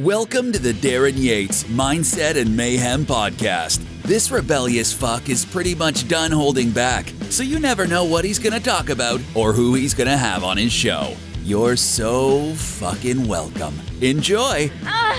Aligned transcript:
Welcome 0.00 0.50
to 0.52 0.58
the 0.58 0.72
Darryn 0.72 1.12
Yates 1.18 1.64
Mindset 1.64 2.36
and 2.36 2.56
Mayhem 2.56 3.04
Podcast. 3.04 3.84
This 4.02 4.30
rebellious 4.30 4.94
fuck 4.94 5.28
is 5.28 5.44
pretty 5.44 5.74
much 5.74 6.08
done 6.08 6.30
holding 6.30 6.70
back, 6.70 7.12
so 7.28 7.42
you 7.42 7.58
never 7.60 7.86
know 7.86 8.04
what 8.04 8.24
he's 8.24 8.38
gonna 8.38 8.60
talk 8.60 8.88
about 8.88 9.20
or 9.34 9.52
who 9.52 9.74
he's 9.74 9.92
gonna 9.92 10.16
have 10.16 10.42
on 10.42 10.56
his 10.56 10.72
show. 10.72 11.14
You're 11.44 11.76
so 11.76 12.54
fucking 12.54 13.28
welcome. 13.28 13.78
Enjoy! 14.00 14.70
Ah. 14.84 15.10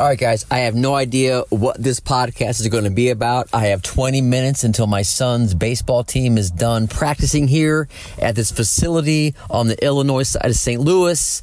All 0.00 0.08
right, 0.08 0.18
guys, 0.18 0.44
I 0.50 0.58
have 0.58 0.74
no 0.74 0.96
idea 0.96 1.44
what 1.50 1.80
this 1.80 2.00
podcast 2.00 2.60
is 2.60 2.66
going 2.66 2.82
to 2.82 2.90
be 2.90 3.10
about. 3.10 3.48
I 3.52 3.66
have 3.66 3.80
20 3.80 4.22
minutes 4.22 4.64
until 4.64 4.88
my 4.88 5.02
son's 5.02 5.54
baseball 5.54 6.02
team 6.02 6.36
is 6.36 6.50
done 6.50 6.88
practicing 6.88 7.46
here 7.46 7.86
at 8.18 8.34
this 8.34 8.50
facility 8.50 9.36
on 9.48 9.68
the 9.68 9.84
Illinois 9.84 10.24
side 10.24 10.46
of 10.46 10.56
St. 10.56 10.80
Louis. 10.80 11.42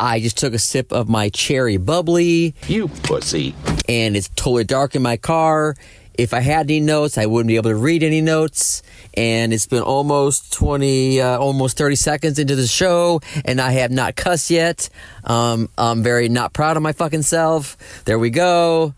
I 0.00 0.18
just 0.18 0.36
took 0.36 0.52
a 0.52 0.58
sip 0.58 0.90
of 0.90 1.08
my 1.08 1.28
cherry 1.28 1.76
bubbly. 1.76 2.56
You 2.66 2.88
pussy. 2.88 3.54
And 3.88 4.16
it's 4.16 4.30
totally 4.30 4.64
dark 4.64 4.96
in 4.96 5.02
my 5.02 5.16
car. 5.16 5.76
If 6.14 6.34
I 6.34 6.40
had 6.40 6.70
any 6.70 6.80
notes, 6.80 7.16
I 7.16 7.26
wouldn't 7.26 7.48
be 7.48 7.56
able 7.56 7.70
to 7.70 7.76
read 7.76 8.02
any 8.02 8.20
notes. 8.20 8.82
And 9.14 9.52
it's 9.52 9.66
been 9.66 9.82
almost 9.82 10.52
20, 10.52 11.20
uh, 11.20 11.38
almost 11.38 11.76
30 11.78 11.96
seconds 11.96 12.38
into 12.38 12.54
the 12.54 12.66
show, 12.66 13.20
and 13.44 13.60
I 13.60 13.72
have 13.72 13.90
not 13.90 14.16
cussed 14.16 14.50
yet. 14.50 14.88
Um, 15.24 15.68
I'm 15.76 16.02
very 16.02 16.28
not 16.28 16.52
proud 16.52 16.76
of 16.76 16.82
my 16.82 16.92
fucking 16.92 17.22
self. 17.22 17.76
There 18.04 18.18
we 18.18 18.30
go. 18.30 18.82
All 18.84 18.94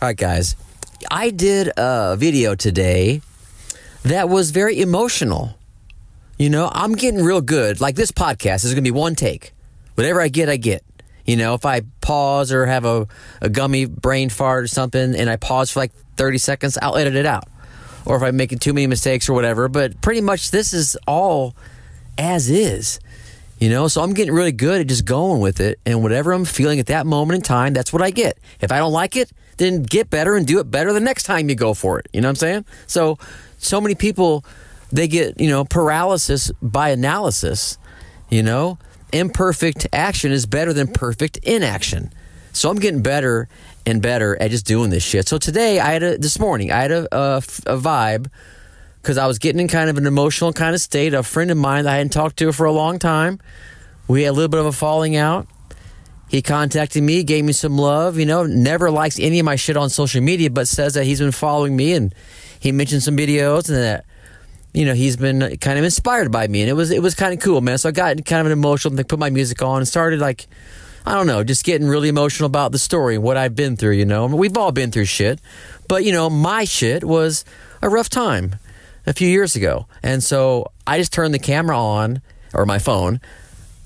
right, 0.00 0.16
guys. 0.16 0.56
I 1.10 1.30
did 1.30 1.70
a 1.76 2.16
video 2.16 2.54
today 2.54 3.20
that 4.04 4.28
was 4.28 4.50
very 4.50 4.80
emotional. 4.80 5.54
You 6.38 6.50
know, 6.50 6.70
I'm 6.72 6.94
getting 6.94 7.22
real 7.22 7.40
good. 7.40 7.80
Like 7.80 7.94
this 7.94 8.12
podcast 8.12 8.64
is 8.64 8.72
going 8.72 8.84
to 8.84 8.92
be 8.92 8.96
one 8.96 9.14
take. 9.14 9.52
Whatever 9.96 10.20
I 10.20 10.28
get, 10.28 10.48
I 10.48 10.56
get. 10.56 10.84
You 11.28 11.36
know, 11.36 11.52
if 11.52 11.66
I 11.66 11.82
pause 12.00 12.52
or 12.52 12.64
have 12.64 12.86
a, 12.86 13.06
a 13.42 13.50
gummy 13.50 13.84
brain 13.84 14.30
fart 14.30 14.64
or 14.64 14.66
something 14.66 15.14
and 15.14 15.28
I 15.28 15.36
pause 15.36 15.70
for 15.70 15.80
like 15.80 15.92
30 16.16 16.38
seconds, 16.38 16.78
I'll 16.80 16.96
edit 16.96 17.14
it 17.16 17.26
out. 17.26 17.44
Or 18.06 18.16
if 18.16 18.22
I'm 18.22 18.34
making 18.34 18.60
too 18.60 18.72
many 18.72 18.86
mistakes 18.86 19.28
or 19.28 19.34
whatever. 19.34 19.68
But 19.68 20.00
pretty 20.00 20.22
much 20.22 20.52
this 20.52 20.72
is 20.72 20.96
all 21.06 21.54
as 22.16 22.48
is. 22.48 22.98
You 23.58 23.68
know, 23.68 23.88
so 23.88 24.00
I'm 24.02 24.14
getting 24.14 24.32
really 24.32 24.52
good 24.52 24.80
at 24.80 24.86
just 24.86 25.04
going 25.04 25.42
with 25.42 25.60
it. 25.60 25.78
And 25.84 26.02
whatever 26.02 26.32
I'm 26.32 26.46
feeling 26.46 26.80
at 26.80 26.86
that 26.86 27.06
moment 27.06 27.36
in 27.36 27.42
time, 27.42 27.74
that's 27.74 27.92
what 27.92 28.00
I 28.00 28.10
get. 28.10 28.38
If 28.62 28.72
I 28.72 28.78
don't 28.78 28.92
like 28.92 29.14
it, 29.14 29.30
then 29.58 29.82
get 29.82 30.08
better 30.08 30.34
and 30.34 30.46
do 30.46 30.60
it 30.60 30.70
better 30.70 30.94
the 30.94 31.00
next 31.00 31.24
time 31.24 31.50
you 31.50 31.54
go 31.54 31.74
for 31.74 31.98
it. 31.98 32.08
You 32.14 32.22
know 32.22 32.28
what 32.28 32.30
I'm 32.30 32.36
saying? 32.36 32.64
So, 32.86 33.18
so 33.58 33.82
many 33.82 33.94
people, 33.94 34.46
they 34.90 35.06
get, 35.06 35.38
you 35.38 35.50
know, 35.50 35.66
paralysis 35.66 36.50
by 36.62 36.88
analysis. 36.88 37.76
You 38.30 38.42
know, 38.42 38.78
imperfect 39.12 39.86
action 39.92 40.32
is 40.32 40.46
better 40.46 40.72
than 40.72 40.88
perfect 40.88 41.38
inaction. 41.38 42.12
So 42.52 42.70
I'm 42.70 42.78
getting 42.78 43.02
better 43.02 43.48
and 43.86 44.02
better 44.02 44.40
at 44.40 44.50
just 44.50 44.66
doing 44.66 44.90
this 44.90 45.02
shit. 45.02 45.28
So 45.28 45.38
today, 45.38 45.80
I 45.80 45.92
had 45.92 46.02
a, 46.02 46.18
this 46.18 46.38
morning, 46.38 46.72
I 46.72 46.80
had 46.80 46.92
a, 46.92 47.16
a, 47.16 47.36
a 47.66 47.78
vibe 47.78 48.28
because 49.00 49.16
I 49.16 49.26
was 49.26 49.38
getting 49.38 49.60
in 49.60 49.68
kind 49.68 49.88
of 49.88 49.96
an 49.96 50.06
emotional 50.06 50.52
kind 50.52 50.74
of 50.74 50.80
state. 50.80 51.14
A 51.14 51.22
friend 51.22 51.50
of 51.50 51.56
mine 51.56 51.84
that 51.84 51.94
I 51.94 51.96
hadn't 51.96 52.12
talked 52.12 52.36
to 52.38 52.52
for 52.52 52.66
a 52.66 52.72
long 52.72 52.98
time, 52.98 53.40
we 54.06 54.22
had 54.22 54.30
a 54.30 54.32
little 54.32 54.48
bit 54.48 54.60
of 54.60 54.66
a 54.66 54.72
falling 54.72 55.16
out. 55.16 55.46
He 56.28 56.42
contacted 56.42 57.02
me, 57.02 57.22
gave 57.22 57.44
me 57.44 57.52
some 57.52 57.78
love. 57.78 58.18
You 58.18 58.26
know, 58.26 58.44
never 58.44 58.90
likes 58.90 59.18
any 59.18 59.38
of 59.38 59.46
my 59.46 59.56
shit 59.56 59.76
on 59.76 59.88
social 59.88 60.20
media, 60.20 60.50
but 60.50 60.68
says 60.68 60.94
that 60.94 61.04
he's 61.04 61.20
been 61.20 61.32
following 61.32 61.74
me 61.74 61.94
and 61.94 62.14
he 62.60 62.72
mentioned 62.72 63.02
some 63.02 63.16
videos 63.16 63.68
and 63.68 63.78
that 63.78 64.04
you 64.78 64.84
know 64.84 64.94
he's 64.94 65.16
been 65.16 65.56
kind 65.56 65.76
of 65.76 65.84
inspired 65.84 66.30
by 66.30 66.46
me, 66.46 66.60
and 66.60 66.70
it 66.70 66.74
was 66.74 66.92
it 66.92 67.02
was 67.02 67.16
kind 67.16 67.34
of 67.34 67.40
cool, 67.40 67.60
man. 67.60 67.78
So 67.78 67.88
I 67.88 67.92
got 67.92 68.24
kind 68.24 68.40
of 68.40 68.46
an 68.46 68.52
emotional 68.52 68.94
thing, 68.94 69.04
put 69.06 69.18
my 69.18 69.28
music 69.28 69.60
on, 69.60 69.78
and 69.78 69.88
started 69.88 70.20
like 70.20 70.46
I 71.04 71.14
don't 71.14 71.26
know, 71.26 71.42
just 71.42 71.64
getting 71.64 71.88
really 71.88 72.08
emotional 72.08 72.46
about 72.46 72.70
the 72.70 72.78
story, 72.78 73.16
and 73.16 73.24
what 73.24 73.36
I've 73.36 73.56
been 73.56 73.76
through. 73.76 73.94
You 73.94 74.04
know, 74.04 74.24
I 74.24 74.28
mean, 74.28 74.36
we've 74.36 74.56
all 74.56 74.70
been 74.70 74.92
through 74.92 75.06
shit, 75.06 75.40
but 75.88 76.04
you 76.04 76.12
know, 76.12 76.30
my 76.30 76.62
shit 76.62 77.02
was 77.02 77.44
a 77.82 77.88
rough 77.88 78.08
time 78.08 78.54
a 79.04 79.12
few 79.12 79.26
years 79.26 79.56
ago, 79.56 79.88
and 80.04 80.22
so 80.22 80.70
I 80.86 80.98
just 80.98 81.12
turned 81.12 81.34
the 81.34 81.40
camera 81.40 81.76
on 81.76 82.22
or 82.54 82.64
my 82.64 82.78
phone, 82.78 83.20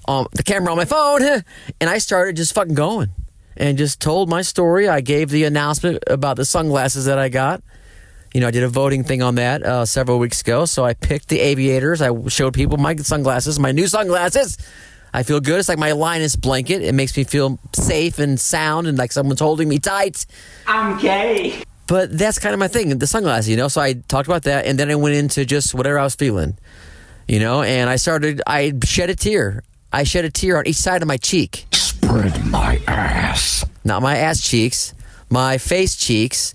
um, 0.06 0.26
the 0.32 0.42
camera 0.42 0.72
on 0.72 0.76
my 0.76 0.84
phone, 0.84 1.22
and 1.81 1.88
I 1.88 1.97
started 1.97 2.36
just 2.36 2.52
fucking 2.52 2.75
going 2.75 3.08
and 3.56 3.78
just 3.78 3.98
told 3.98 4.28
my 4.28 4.42
story. 4.42 4.91
I 4.91 5.00
gave 5.00 5.31
the 5.31 5.44
announcement 5.44 6.04
about 6.06 6.36
the 6.36 6.44
sunglasses 6.44 7.06
that 7.06 7.19
I 7.19 7.31
got. 7.31 7.62
You 8.34 8.41
know, 8.41 8.48
I 8.48 8.50
did 8.50 8.62
a 8.62 8.69
voting 8.69 9.04
thing 9.04 9.22
on 9.22 9.34
that 9.34 9.62
uh, 9.62 9.84
several 9.84 10.19
weeks 10.19 10.41
ago. 10.41 10.65
So 10.65 10.84
I 10.84 10.94
picked 10.94 11.28
the 11.28 11.41
aviators. 11.41 12.00
I 12.00 12.10
showed 12.28 12.54
people 12.54 12.78
my 12.78 12.97
sunglasses, 12.97 13.59
my 13.59 13.72
new 13.72 13.87
sunglasses. 13.87 14.56
I 15.12 15.22
feel 15.22 15.41
good. 15.41 15.59
It's 15.59 15.69
like 15.69 15.78
my 15.78 15.93
Linus 15.93 16.37
blanket. 16.37 16.81
It 16.82 16.94
makes 16.94 17.15
me 17.16 17.25
feel 17.25 17.59
safe 17.75 18.19
and 18.19 18.41
sound 18.41 18.87
and 18.87 18.97
like 18.97 19.12
someone's 19.12 19.41
holding 19.41 19.69
me 19.69 19.78
tight. 19.78 20.25
I'm 20.66 20.98
gay. 20.98 21.62
But 21.87 22.16
that's 22.16 22.38
kind 22.38 22.54
of 22.54 22.59
my 22.59 22.69
thing, 22.69 22.97
the 22.97 23.06
sunglasses, 23.06 23.50
you 23.50 23.56
know? 23.56 23.69
So 23.69 23.82
I 23.82 23.94
talked 23.94 24.26
about 24.26 24.44
that 24.44 24.64
and 24.64 24.78
then 24.78 24.91
I 24.91 24.94
went 24.94 25.16
into 25.16 25.44
just 25.44 25.75
whatever 25.75 25.99
I 25.99 26.04
was 26.04 26.14
feeling, 26.14 26.56
you 27.28 27.38
know? 27.38 27.60
And 27.60 27.91
I 27.91 27.97
started, 27.97 28.41
I 28.47 28.72
shed 28.84 29.10
a 29.10 29.14
tear. 29.14 29.62
I 29.93 30.04
shed 30.04 30.25
a 30.25 30.31
tear 30.31 30.56
on 30.56 30.66
each 30.66 30.76
side 30.76 31.03
of 31.03 31.09
my 31.09 31.19
cheek. 31.19 31.66
Spread 31.72 32.47
my 32.47 32.81
ass. 32.87 33.66
Not 33.84 34.00
my 34.00 34.16
ass 34.16 34.41
cheeks, 34.41 34.94
my 35.28 35.59
face 35.59 35.97
cheeks 35.97 36.54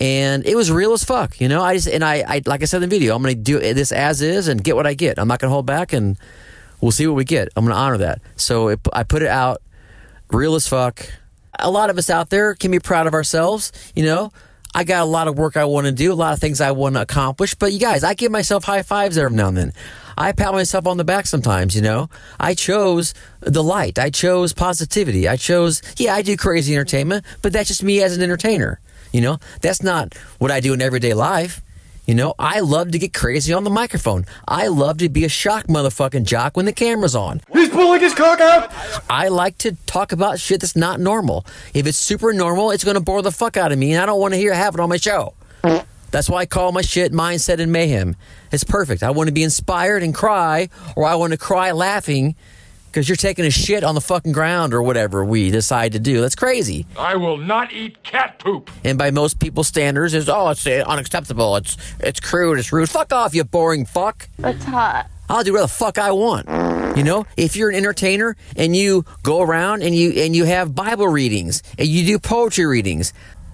and 0.00 0.46
it 0.46 0.56
was 0.56 0.70
real 0.70 0.92
as 0.92 1.04
fuck. 1.04 1.40
You 1.40 1.48
know, 1.48 1.62
I 1.62 1.74
just 1.74 1.88
and 1.88 2.04
I, 2.04 2.24
I 2.26 2.42
like 2.46 2.62
I 2.62 2.66
said 2.66 2.82
in 2.82 2.88
the 2.88 2.96
video, 2.96 3.14
I'm 3.14 3.22
going 3.22 3.34
to 3.34 3.40
do 3.40 3.58
this 3.58 3.92
as 3.92 4.22
is 4.22 4.48
and 4.48 4.62
get 4.62 4.76
what 4.76 4.86
I 4.86 4.94
get. 4.94 5.18
I'm 5.18 5.28
not 5.28 5.40
going 5.40 5.48
to 5.48 5.52
hold 5.52 5.66
back, 5.66 5.92
and 5.92 6.16
we'll 6.80 6.92
see 6.92 7.06
what 7.06 7.16
we 7.16 7.24
get. 7.24 7.48
I'm 7.56 7.64
going 7.64 7.74
to 7.74 7.80
honor 7.80 7.98
that. 7.98 8.20
So 8.36 8.68
it, 8.68 8.80
I 8.92 9.02
put 9.02 9.22
it 9.22 9.28
out, 9.28 9.62
real 10.30 10.54
as 10.54 10.68
fuck. 10.68 11.10
A 11.58 11.70
lot 11.70 11.90
of 11.90 11.98
us 11.98 12.08
out 12.08 12.30
there 12.30 12.54
can 12.54 12.70
be 12.70 12.78
proud 12.78 13.06
of 13.06 13.14
ourselves. 13.14 13.72
You 13.94 14.04
know, 14.04 14.32
I 14.74 14.84
got 14.84 15.02
a 15.02 15.06
lot 15.06 15.26
of 15.26 15.36
work 15.36 15.56
I 15.56 15.64
want 15.64 15.86
to 15.86 15.92
do, 15.92 16.12
a 16.12 16.14
lot 16.14 16.32
of 16.32 16.38
things 16.38 16.60
I 16.60 16.70
want 16.70 16.94
to 16.94 17.02
accomplish. 17.02 17.54
But 17.54 17.72
you 17.72 17.80
guys, 17.80 18.04
I 18.04 18.14
give 18.14 18.30
myself 18.30 18.64
high 18.64 18.82
fives 18.82 19.18
every 19.18 19.36
now 19.36 19.48
and 19.48 19.56
then. 19.56 19.72
I 20.16 20.32
pat 20.32 20.52
myself 20.52 20.86
on 20.86 20.96
the 20.96 21.04
back 21.04 21.26
sometimes, 21.26 21.76
you 21.76 21.82
know. 21.82 22.10
I 22.40 22.54
chose 22.54 23.14
the 23.40 23.62
light. 23.62 23.98
I 23.98 24.10
chose 24.10 24.52
positivity. 24.52 25.28
I 25.28 25.36
chose, 25.36 25.80
yeah, 25.96 26.14
I 26.14 26.22
do 26.22 26.36
crazy 26.36 26.74
entertainment, 26.74 27.24
but 27.40 27.52
that's 27.52 27.68
just 27.68 27.84
me 27.84 28.02
as 28.02 28.16
an 28.16 28.22
entertainer. 28.22 28.80
You 29.12 29.20
know, 29.20 29.38
that's 29.60 29.82
not 29.82 30.14
what 30.38 30.50
I 30.50 30.60
do 30.60 30.72
in 30.72 30.82
everyday 30.82 31.14
life. 31.14 31.62
You 32.06 32.14
know, 32.14 32.34
I 32.38 32.60
love 32.60 32.92
to 32.92 32.98
get 32.98 33.12
crazy 33.12 33.52
on 33.52 33.64
the 33.64 33.70
microphone. 33.70 34.24
I 34.46 34.68
love 34.68 34.96
to 34.98 35.10
be 35.10 35.26
a 35.26 35.28
shock 35.28 35.66
motherfucking 35.66 36.24
jock 36.24 36.56
when 36.56 36.64
the 36.64 36.72
camera's 36.72 37.14
on. 37.14 37.42
He's 37.52 37.68
pulling 37.68 38.00
his 38.00 38.14
cock 38.14 38.40
out. 38.40 38.72
I 39.10 39.28
like 39.28 39.58
to 39.58 39.76
talk 39.84 40.12
about 40.12 40.40
shit 40.40 40.62
that's 40.62 40.74
not 40.74 41.00
normal. 41.00 41.44
If 41.74 41.86
it's 41.86 41.98
super 41.98 42.32
normal, 42.32 42.70
it's 42.70 42.82
going 42.82 42.94
to 42.94 43.02
bore 43.02 43.20
the 43.20 43.30
fuck 43.30 43.58
out 43.58 43.72
of 43.72 43.78
me, 43.78 43.92
and 43.92 44.02
I 44.02 44.06
don't 44.06 44.18
want 44.18 44.32
to 44.32 44.38
hear 44.38 44.54
have 44.54 44.72
it 44.72 44.80
on 44.80 44.88
my 44.88 44.96
show. 44.96 45.34
That's 46.10 46.30
why 46.30 46.38
I 46.38 46.46
call 46.46 46.72
my 46.72 46.80
shit 46.80 47.12
mindset 47.12 47.60
and 47.60 47.70
mayhem. 47.70 48.16
It's 48.50 48.64
perfect. 48.64 49.02
I 49.02 49.10
want 49.10 49.28
to 49.28 49.32
be 49.34 49.42
inspired 49.42 50.02
and 50.02 50.14
cry, 50.14 50.70
or 50.96 51.04
I 51.04 51.14
want 51.16 51.32
to 51.32 51.38
cry 51.38 51.72
laughing 51.72 52.36
because 52.90 53.08
you're 53.08 53.16
taking 53.16 53.44
a 53.44 53.50
shit 53.50 53.84
on 53.84 53.94
the 53.94 54.00
fucking 54.00 54.32
ground 54.32 54.74
or 54.74 54.82
whatever 54.82 55.24
we 55.24 55.50
decide 55.50 55.92
to 55.92 56.00
do. 56.00 56.20
That's 56.20 56.34
crazy. 56.34 56.86
I 56.98 57.16
will 57.16 57.36
not 57.36 57.72
eat 57.72 58.02
cat 58.02 58.38
poop. 58.38 58.70
And 58.84 58.98
by 58.98 59.10
most 59.10 59.38
people's 59.38 59.68
standards, 59.68 60.14
is 60.14 60.28
oh, 60.28 60.48
it's 60.50 60.66
uh, 60.66 60.84
unacceptable. 60.86 61.56
It's 61.56 61.76
it's 62.00 62.20
crude. 62.20 62.58
It's 62.58 62.72
rude. 62.72 62.90
Fuck 62.90 63.12
off, 63.12 63.34
you 63.34 63.44
boring 63.44 63.86
fuck. 63.86 64.28
That's 64.38 64.64
hot. 64.64 65.08
I'll 65.30 65.44
do 65.44 65.52
whatever 65.52 65.66
the 65.66 65.74
fuck 65.74 65.98
I 65.98 66.12
want. 66.12 66.48
You 66.96 67.04
know, 67.04 67.26
if 67.36 67.54
you're 67.54 67.68
an 67.68 67.76
entertainer 67.76 68.34
and 68.56 68.74
you 68.74 69.04
go 69.22 69.42
around 69.42 69.82
and 69.82 69.94
you 69.94 70.10
and 70.22 70.34
you 70.34 70.44
have 70.44 70.74
Bible 70.74 71.06
readings 71.06 71.62
and 71.78 71.86
you 71.86 72.06
do 72.06 72.18
poetry 72.18 72.64
readings, 72.66 73.12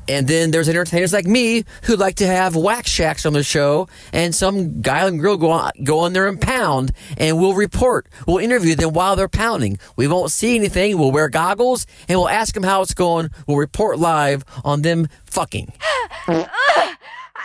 and 0.09 0.27
then 0.29 0.51
there's 0.51 0.69
entertainers 0.69 1.13
like 1.13 1.27
me 1.27 1.65
who 1.85 1.97
like 1.97 2.17
to 2.17 2.27
have 2.27 2.57
wax 2.57 2.91
shacks 2.91 3.25
on 3.27 3.33
the 3.33 3.43
show, 3.43 3.89
and 4.13 4.35
some 4.35 4.81
guy 4.81 5.07
and 5.07 5.21
girl 5.21 5.37
go 5.37 5.51
on, 5.51 5.73
go 5.83 6.01
on 6.01 6.13
there 6.13 6.29
and 6.29 6.41
pound, 6.41 6.93
and 7.17 7.39
we'll 7.39 7.55
report. 7.55 8.07
We'll 8.27 8.39
interview 8.39 8.75
them 8.75 8.93
while 8.93 9.17
they're 9.17 9.29
pounding. 9.29 9.79
We 9.97 10.07
won't 10.09 10.31
see 10.31 10.55
anything. 10.57 10.99
We'll 10.99 11.13
wear 11.13 11.29
goggles, 11.29 11.87
and 12.09 12.19
we'll 12.19 12.29
ask 12.29 12.55
them 12.55 12.63
how 12.63 12.83
it's 12.83 12.95
going. 12.95 13.31
We'll 13.47 13.57
report 13.59 13.99
live 13.99 14.45
on 14.65 14.83
them 14.83 15.09
fucking. 15.25 15.73
Ah, 16.27 16.97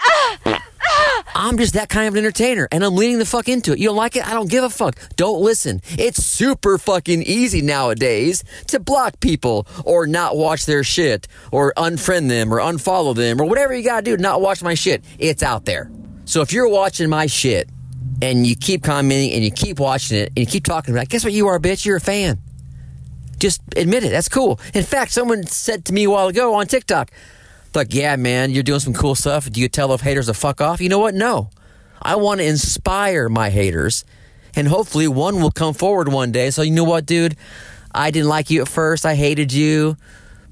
ah, 0.05 0.37
ah, 0.45 0.68
I'm 1.35 1.57
just 1.57 1.73
that 1.73 1.89
kind 1.89 2.07
of 2.07 2.15
an 2.15 2.19
entertainer 2.19 2.67
and 2.71 2.83
I'm 2.83 2.95
leaning 2.95 3.19
the 3.19 3.25
fuck 3.25 3.47
into 3.47 3.73
it. 3.73 3.79
You 3.79 3.87
don't 3.87 3.95
like 3.95 4.15
it? 4.15 4.27
I 4.27 4.33
don't 4.33 4.49
give 4.49 4.63
a 4.63 4.69
fuck. 4.69 4.95
Don't 5.15 5.41
listen. 5.41 5.81
It's 5.91 6.23
super 6.23 6.77
fucking 6.77 7.23
easy 7.23 7.61
nowadays 7.61 8.43
to 8.67 8.79
block 8.79 9.19
people 9.19 9.67
or 9.85 10.07
not 10.07 10.35
watch 10.35 10.65
their 10.65 10.83
shit 10.83 11.27
or 11.51 11.73
unfriend 11.77 12.29
them 12.29 12.53
or 12.53 12.59
unfollow 12.59 13.15
them 13.15 13.41
or 13.41 13.45
whatever 13.45 13.73
you 13.73 13.83
gotta 13.83 14.03
do 14.03 14.17
not 14.17 14.41
watch 14.41 14.61
my 14.61 14.73
shit. 14.73 15.03
It's 15.17 15.43
out 15.43 15.65
there. 15.65 15.91
So 16.25 16.41
if 16.41 16.51
you're 16.51 16.67
watching 16.69 17.09
my 17.09 17.25
shit 17.25 17.69
and 18.21 18.45
you 18.45 18.55
keep 18.55 18.83
commenting 18.83 19.33
and 19.33 19.43
you 19.43 19.51
keep 19.51 19.79
watching 19.79 20.17
it 20.17 20.29
and 20.29 20.39
you 20.39 20.45
keep 20.45 20.65
talking 20.65 20.93
about 20.93 21.03
it, 21.03 21.09
guess 21.09 21.23
what 21.23 21.33
you 21.33 21.47
are, 21.47 21.59
bitch? 21.59 21.85
You're 21.85 21.97
a 21.97 22.01
fan. 22.01 22.39
Just 23.39 23.61
admit 23.77 24.03
it. 24.03 24.09
That's 24.09 24.29
cool. 24.29 24.59
In 24.73 24.83
fact, 24.83 25.11
someone 25.11 25.43
said 25.45 25.85
to 25.85 25.93
me 25.93 26.03
a 26.03 26.09
while 26.09 26.27
ago 26.27 26.55
on 26.55 26.67
TikTok, 26.67 27.11
like, 27.75 27.93
yeah, 27.93 28.15
man, 28.15 28.51
you're 28.51 28.63
doing 28.63 28.79
some 28.79 28.93
cool 28.93 29.15
stuff. 29.15 29.49
Do 29.49 29.61
you 29.61 29.67
tell 29.69 29.87
those 29.87 30.01
haters 30.01 30.27
to 30.27 30.33
fuck 30.33 30.61
off? 30.61 30.81
You 30.81 30.89
know 30.89 30.99
what? 30.99 31.13
No. 31.13 31.49
I 32.01 32.15
want 32.15 32.39
to 32.39 32.45
inspire 32.47 33.27
my 33.29 33.49
haters, 33.49 34.05
and 34.55 34.67
hopefully 34.67 35.07
one 35.07 35.41
will 35.41 35.51
come 35.51 35.73
forward 35.73 36.07
one 36.07 36.31
day. 36.31 36.49
So 36.49 36.61
you 36.61 36.71
know 36.71 36.85
what, 36.85 37.05
dude? 37.05 37.35
I 37.93 38.11
didn't 38.11 38.29
like 38.29 38.49
you 38.49 38.61
at 38.61 38.67
first. 38.67 39.05
I 39.05 39.15
hated 39.15 39.51
you, 39.51 39.97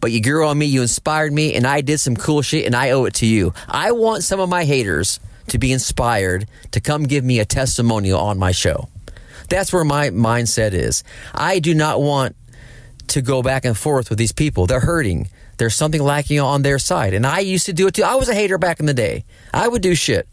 but 0.01 0.11
you 0.11 0.21
grew 0.21 0.47
on 0.47 0.57
me. 0.57 0.65
You 0.65 0.81
inspired 0.81 1.31
me, 1.31 1.53
and 1.53 1.65
I 1.65 1.81
did 1.81 1.99
some 1.99 2.15
cool 2.15 2.41
shit, 2.41 2.65
and 2.65 2.75
I 2.75 2.91
owe 2.91 3.05
it 3.05 3.13
to 3.15 3.25
you. 3.25 3.53
I 3.67 3.91
want 3.91 4.23
some 4.23 4.39
of 4.39 4.49
my 4.49 4.65
haters 4.65 5.19
to 5.47 5.57
be 5.57 5.71
inspired 5.71 6.47
to 6.71 6.81
come 6.81 7.03
give 7.03 7.23
me 7.23 7.39
a 7.39 7.45
testimonial 7.45 8.19
on 8.19 8.37
my 8.37 8.51
show. 8.51 8.89
That's 9.49 9.71
where 9.71 9.85
my 9.85 10.09
mindset 10.09 10.73
is. 10.73 11.03
I 11.33 11.59
do 11.59 11.73
not 11.73 12.01
want 12.01 12.35
to 13.07 13.21
go 13.21 13.41
back 13.41 13.63
and 13.63 13.77
forth 13.77 14.09
with 14.09 14.19
these 14.19 14.33
people. 14.33 14.65
They're 14.67 14.81
hurting. 14.81 15.29
There's 15.57 15.75
something 15.75 16.01
lacking 16.01 16.39
on 16.39 16.61
their 16.61 16.79
side. 16.79 17.13
And 17.13 17.25
I 17.25 17.39
used 17.39 17.65
to 17.65 17.73
do 17.73 17.87
it 17.87 17.95
too. 17.95 18.03
I 18.03 18.15
was 18.15 18.29
a 18.29 18.33
hater 18.35 18.57
back 18.57 18.79
in 18.79 18.85
the 18.85 18.93
day. 18.93 19.25
I 19.53 19.67
would 19.67 19.81
do 19.81 19.95
shit. 19.95 20.27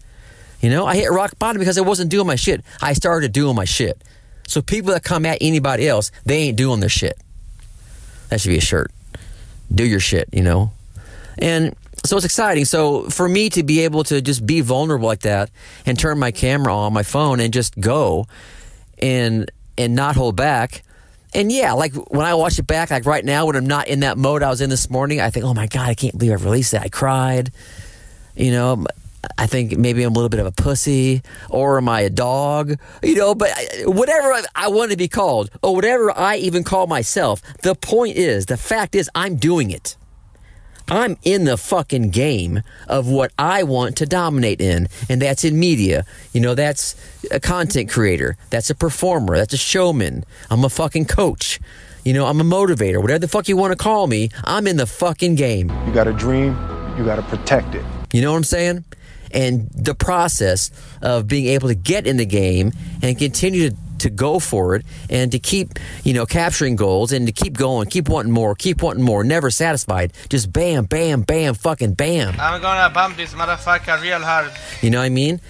You 0.60 0.70
know, 0.70 0.86
I 0.86 0.96
hit 0.96 1.10
rock 1.10 1.38
bottom 1.38 1.58
because 1.58 1.76
I 1.78 1.82
wasn't 1.82 2.10
doing 2.10 2.26
my 2.26 2.36
shit. 2.36 2.62
I 2.80 2.92
started 2.92 3.32
doing 3.32 3.56
my 3.56 3.64
shit. 3.64 4.02
So 4.46 4.62
people 4.62 4.92
that 4.92 5.02
come 5.02 5.26
at 5.26 5.38
anybody 5.40 5.88
else, 5.88 6.10
they 6.24 6.36
ain't 6.36 6.56
doing 6.56 6.80
their 6.80 6.88
shit. 6.88 7.18
That 8.28 8.40
should 8.40 8.50
be 8.50 8.58
a 8.58 8.62
shirt. 8.62 8.90
Do 9.74 9.86
your 9.86 10.00
shit, 10.00 10.28
you 10.32 10.42
know? 10.42 10.72
And 11.38 11.74
so 12.04 12.16
it's 12.16 12.24
exciting. 12.24 12.64
So 12.64 13.08
for 13.08 13.28
me 13.28 13.50
to 13.50 13.62
be 13.62 13.80
able 13.80 14.04
to 14.04 14.20
just 14.20 14.46
be 14.46 14.60
vulnerable 14.60 15.08
like 15.08 15.20
that 15.20 15.50
and 15.86 15.98
turn 15.98 16.18
my 16.18 16.30
camera 16.30 16.74
on 16.74 16.92
my 16.92 17.02
phone 17.02 17.40
and 17.40 17.52
just 17.52 17.78
go 17.80 18.26
and 18.98 19.50
and 19.76 19.94
not 19.94 20.14
hold 20.14 20.36
back. 20.36 20.83
And 21.34 21.50
yeah, 21.50 21.72
like 21.72 21.94
when 21.94 22.24
I 22.24 22.34
watch 22.34 22.58
it 22.58 22.66
back, 22.66 22.90
like 22.90 23.06
right 23.06 23.24
now 23.24 23.46
when 23.46 23.56
I'm 23.56 23.66
not 23.66 23.88
in 23.88 24.00
that 24.00 24.16
mode 24.16 24.42
I 24.42 24.50
was 24.50 24.60
in 24.60 24.70
this 24.70 24.88
morning, 24.88 25.20
I 25.20 25.30
think, 25.30 25.44
oh 25.44 25.54
my 25.54 25.66
god, 25.66 25.88
I 25.88 25.94
can't 25.94 26.16
believe 26.16 26.32
I 26.32 26.36
released 26.36 26.72
that. 26.72 26.82
I 26.82 26.88
cried. 26.88 27.50
You 28.36 28.52
know, 28.52 28.86
I 29.36 29.46
think 29.46 29.76
maybe 29.76 30.02
I'm 30.02 30.12
a 30.12 30.14
little 30.14 30.28
bit 30.28 30.40
of 30.40 30.46
a 30.46 30.52
pussy, 30.52 31.22
or 31.50 31.78
am 31.78 31.88
I 31.88 32.02
a 32.02 32.10
dog? 32.10 32.76
You 33.02 33.16
know, 33.16 33.34
but 33.34 33.50
whatever 33.84 34.34
I 34.54 34.68
want 34.68 34.92
to 34.92 34.96
be 34.96 35.08
called, 35.08 35.50
or 35.62 35.74
whatever 35.74 36.16
I 36.16 36.36
even 36.36 36.62
call 36.62 36.86
myself, 36.86 37.42
the 37.62 37.74
point 37.74 38.16
is, 38.16 38.46
the 38.46 38.56
fact 38.56 38.94
is, 38.94 39.10
I'm 39.14 39.36
doing 39.36 39.70
it. 39.70 39.96
I'm 40.88 41.16
in 41.22 41.44
the 41.44 41.56
fucking 41.56 42.10
game 42.10 42.62
of 42.88 43.08
what 43.08 43.32
I 43.38 43.62
want 43.62 43.96
to 43.96 44.06
dominate 44.06 44.60
in, 44.60 44.88
and 45.08 45.22
that's 45.22 45.44
in 45.44 45.58
media. 45.58 46.04
You 46.32 46.40
know, 46.40 46.54
that's 46.54 46.94
a 47.30 47.40
content 47.40 47.90
creator, 47.90 48.36
that's 48.50 48.70
a 48.70 48.74
performer, 48.74 49.36
that's 49.36 49.54
a 49.54 49.58
showman. 49.58 50.24
I'm 50.50 50.64
a 50.64 50.68
fucking 50.68 51.06
coach. 51.06 51.58
You 52.04 52.12
know, 52.12 52.26
I'm 52.26 52.38
a 52.40 52.44
motivator, 52.44 53.00
whatever 53.00 53.20
the 53.20 53.28
fuck 53.28 53.48
you 53.48 53.56
want 53.56 53.72
to 53.72 53.82
call 53.82 54.06
me. 54.06 54.28
I'm 54.44 54.66
in 54.66 54.76
the 54.76 54.86
fucking 54.86 55.36
game. 55.36 55.70
You 55.86 55.92
got 55.92 56.06
a 56.06 56.12
dream, 56.12 56.48
you 56.98 57.04
got 57.04 57.16
to 57.16 57.22
protect 57.22 57.74
it. 57.74 57.84
You 58.12 58.20
know 58.20 58.32
what 58.32 58.38
I'm 58.38 58.44
saying? 58.44 58.84
And 59.30 59.70
the 59.70 59.94
process 59.94 60.70
of 61.00 61.26
being 61.26 61.46
able 61.46 61.68
to 61.68 61.74
get 61.74 62.06
in 62.06 62.18
the 62.18 62.26
game 62.26 62.72
and 63.02 63.18
continue 63.18 63.70
to 63.70 63.76
to 64.04 64.10
go 64.10 64.38
for 64.38 64.76
it 64.76 64.86
and 65.10 65.32
to 65.32 65.38
keep, 65.38 65.78
you 66.04 66.14
know, 66.14 66.24
capturing 66.24 66.76
goals 66.76 67.12
and 67.12 67.26
to 67.26 67.32
keep 67.32 67.54
going, 67.54 67.88
keep 67.88 68.08
wanting 68.08 68.32
more, 68.32 68.54
keep 68.54 68.82
wanting 68.82 69.02
more, 69.02 69.24
never 69.24 69.50
satisfied. 69.50 70.12
Just 70.28 70.52
bam, 70.52 70.84
bam, 70.84 71.22
bam, 71.22 71.54
fucking 71.54 71.94
bam. 71.94 72.34
I'm 72.38 72.60
gonna 72.60 72.92
bump 72.92 73.16
this 73.16 73.34
motherfucker 73.34 74.00
real 74.00 74.20
hard. 74.20 74.52
You 74.80 74.90
know 74.90 74.98
what 74.98 75.04
I 75.04 75.08
mean? 75.10 75.40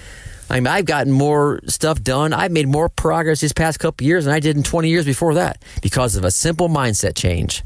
I 0.50 0.60
mean, 0.60 0.66
I've 0.66 0.84
gotten 0.84 1.12
more 1.12 1.60
stuff 1.66 2.02
done. 2.02 2.32
I've 2.32 2.52
made 2.52 2.68
more 2.68 2.88
progress 2.88 3.40
these 3.40 3.52
past 3.52 3.78
couple 3.78 4.06
years 4.06 4.24
than 4.24 4.34
I 4.34 4.40
did 4.40 4.56
in 4.56 4.62
20 4.62 4.88
years 4.88 5.04
before 5.04 5.34
that 5.34 5.62
because 5.82 6.16
of 6.16 6.24
a 6.24 6.30
simple 6.30 6.68
mindset 6.68 7.14
change 7.16 7.62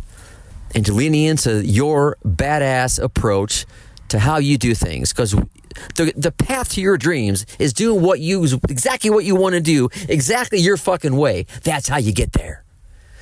and 0.74 0.86
to 0.86 0.92
leaning 0.92 1.24
into 1.24 1.64
your 1.64 2.16
badass 2.24 3.02
approach 3.02 3.66
to 4.08 4.18
how 4.18 4.38
you 4.38 4.56
do 4.56 4.74
things 4.74 5.12
because 5.12 5.34
the 5.96 6.12
the 6.16 6.32
path 6.32 6.70
to 6.70 6.80
your 6.80 6.96
dreams 6.96 7.46
is 7.58 7.72
doing 7.72 8.02
what 8.02 8.20
you 8.20 8.44
exactly 8.68 9.10
what 9.10 9.24
you 9.24 9.34
want 9.34 9.54
to 9.54 9.60
do 9.60 9.88
exactly 10.08 10.58
your 10.58 10.76
fucking 10.76 11.16
way. 11.16 11.46
That's 11.62 11.88
how 11.88 11.98
you 11.98 12.12
get 12.12 12.32
there. 12.32 12.64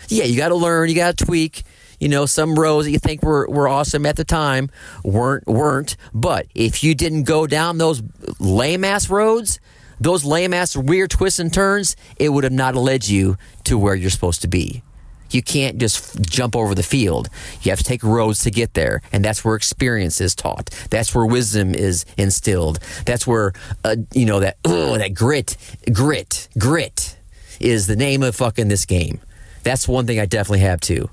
Yeah 0.08 0.24
you 0.24 0.36
got 0.36 0.48
to 0.48 0.54
learn 0.54 0.88
you 0.88 0.94
got 0.94 1.16
to 1.16 1.24
tweak. 1.24 1.64
You 1.98 2.10
know 2.10 2.26
some 2.26 2.58
roads 2.58 2.86
that 2.86 2.92
you 2.92 2.98
think 2.98 3.22
were, 3.22 3.48
were 3.48 3.68
awesome 3.68 4.04
at 4.04 4.16
the 4.16 4.24
time 4.24 4.70
weren't 5.02 5.46
weren't. 5.46 5.96
But 6.12 6.46
if 6.54 6.84
you 6.84 6.94
didn't 6.94 7.24
go 7.24 7.46
down 7.46 7.78
those 7.78 8.02
lame 8.38 8.84
ass 8.84 9.08
roads 9.08 9.60
those 9.98 10.24
lame 10.24 10.52
ass 10.52 10.76
weird 10.76 11.10
twists 11.10 11.38
and 11.38 11.52
turns 11.52 11.96
it 12.18 12.28
would 12.28 12.44
have 12.44 12.52
not 12.52 12.74
led 12.74 13.08
you 13.08 13.36
to 13.64 13.78
where 13.78 13.94
you're 13.94 14.10
supposed 14.10 14.42
to 14.42 14.48
be 14.48 14.82
you 15.30 15.42
can't 15.42 15.78
just 15.78 16.20
jump 16.22 16.56
over 16.56 16.74
the 16.74 16.82
field. 16.82 17.28
You 17.62 17.70
have 17.70 17.78
to 17.78 17.84
take 17.84 18.02
roads 18.02 18.42
to 18.44 18.50
get 18.50 18.74
there. 18.74 19.02
And 19.12 19.24
that's 19.24 19.44
where 19.44 19.56
experience 19.56 20.20
is 20.20 20.34
taught. 20.34 20.70
That's 20.90 21.14
where 21.14 21.26
wisdom 21.26 21.74
is 21.74 22.04
instilled. 22.16 22.78
That's 23.04 23.26
where, 23.26 23.52
uh, 23.84 23.96
you 24.12 24.26
know, 24.26 24.40
that, 24.40 24.58
oh, 24.64 24.98
that 24.98 25.14
grit, 25.14 25.56
grit, 25.92 26.48
grit 26.58 27.16
is 27.60 27.86
the 27.86 27.96
name 27.96 28.22
of 28.22 28.34
fucking 28.36 28.68
this 28.68 28.84
game. 28.84 29.20
That's 29.62 29.88
one 29.88 30.06
thing 30.06 30.20
I 30.20 30.26
definitely 30.26 30.60
have 30.60 30.80
too. 30.80 31.08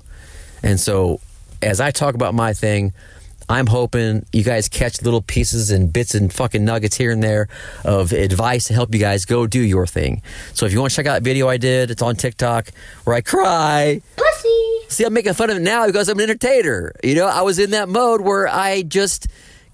And 0.62 0.78
so 0.78 1.20
as 1.60 1.80
I 1.80 1.90
talk 1.90 2.14
about 2.14 2.34
my 2.34 2.52
thing, 2.52 2.92
I'm 3.48 3.66
hoping 3.66 4.24
you 4.32 4.42
guys 4.42 4.68
catch 4.68 5.02
little 5.02 5.20
pieces 5.20 5.70
and 5.70 5.92
bits 5.92 6.14
and 6.14 6.32
fucking 6.32 6.64
nuggets 6.64 6.96
here 6.96 7.10
and 7.10 7.22
there 7.22 7.48
of 7.84 8.12
advice 8.12 8.68
to 8.68 8.74
help 8.74 8.94
you 8.94 9.00
guys 9.00 9.24
go 9.24 9.46
do 9.46 9.60
your 9.60 9.86
thing. 9.86 10.22
So 10.54 10.66
if 10.66 10.72
you 10.72 10.80
want 10.80 10.92
to 10.92 10.96
check 10.96 11.06
out 11.06 11.14
that 11.14 11.22
video 11.22 11.48
I 11.48 11.56
did, 11.56 11.90
it's 11.90 12.02
on 12.02 12.16
TikTok 12.16 12.70
where 13.04 13.16
I 13.16 13.20
cry. 13.20 14.00
Pussy. 14.16 14.78
See, 14.88 15.04
I'm 15.04 15.12
making 15.12 15.34
fun 15.34 15.50
of 15.50 15.58
it 15.58 15.62
now 15.62 15.86
because 15.86 16.08
I'm 16.08 16.18
an 16.18 16.24
entertainer. 16.24 16.92
You 17.02 17.16
know, 17.16 17.26
I 17.26 17.42
was 17.42 17.58
in 17.58 17.70
that 17.70 17.88
mode 17.88 18.22
where 18.22 18.48
I 18.48 18.82
just 18.82 19.26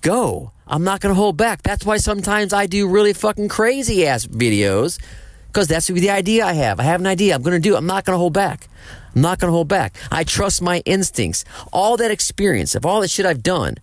go. 0.02 0.52
I'm 0.66 0.84
not 0.84 1.00
going 1.00 1.14
to 1.14 1.20
hold 1.20 1.36
back. 1.36 1.62
That's 1.62 1.84
why 1.84 1.96
sometimes 1.98 2.52
I 2.52 2.66
do 2.66 2.88
really 2.88 3.12
fucking 3.12 3.48
crazy 3.48 4.06
ass 4.06 4.26
videos 4.26 5.00
because 5.48 5.66
that's 5.68 5.88
the 5.88 6.10
idea 6.10 6.46
I 6.46 6.52
have. 6.52 6.78
I 6.78 6.84
have 6.84 7.00
an 7.00 7.06
idea. 7.06 7.34
I'm 7.34 7.42
going 7.42 7.60
to 7.60 7.60
do 7.60 7.74
it. 7.74 7.78
I'm 7.78 7.86
not 7.86 8.04
going 8.04 8.14
to 8.14 8.18
hold 8.18 8.32
back. 8.32 8.68
I'm 9.14 9.22
not 9.22 9.38
going 9.38 9.48
to 9.48 9.52
hold 9.52 9.68
back. 9.68 9.96
I 10.10 10.24
trust 10.24 10.62
my 10.62 10.82
instincts. 10.84 11.44
All 11.72 11.96
that 11.96 12.10
experience 12.10 12.74
of 12.74 12.86
all 12.86 13.00
the 13.00 13.08
shit 13.08 13.26
I've 13.26 13.42
done, 13.42 13.76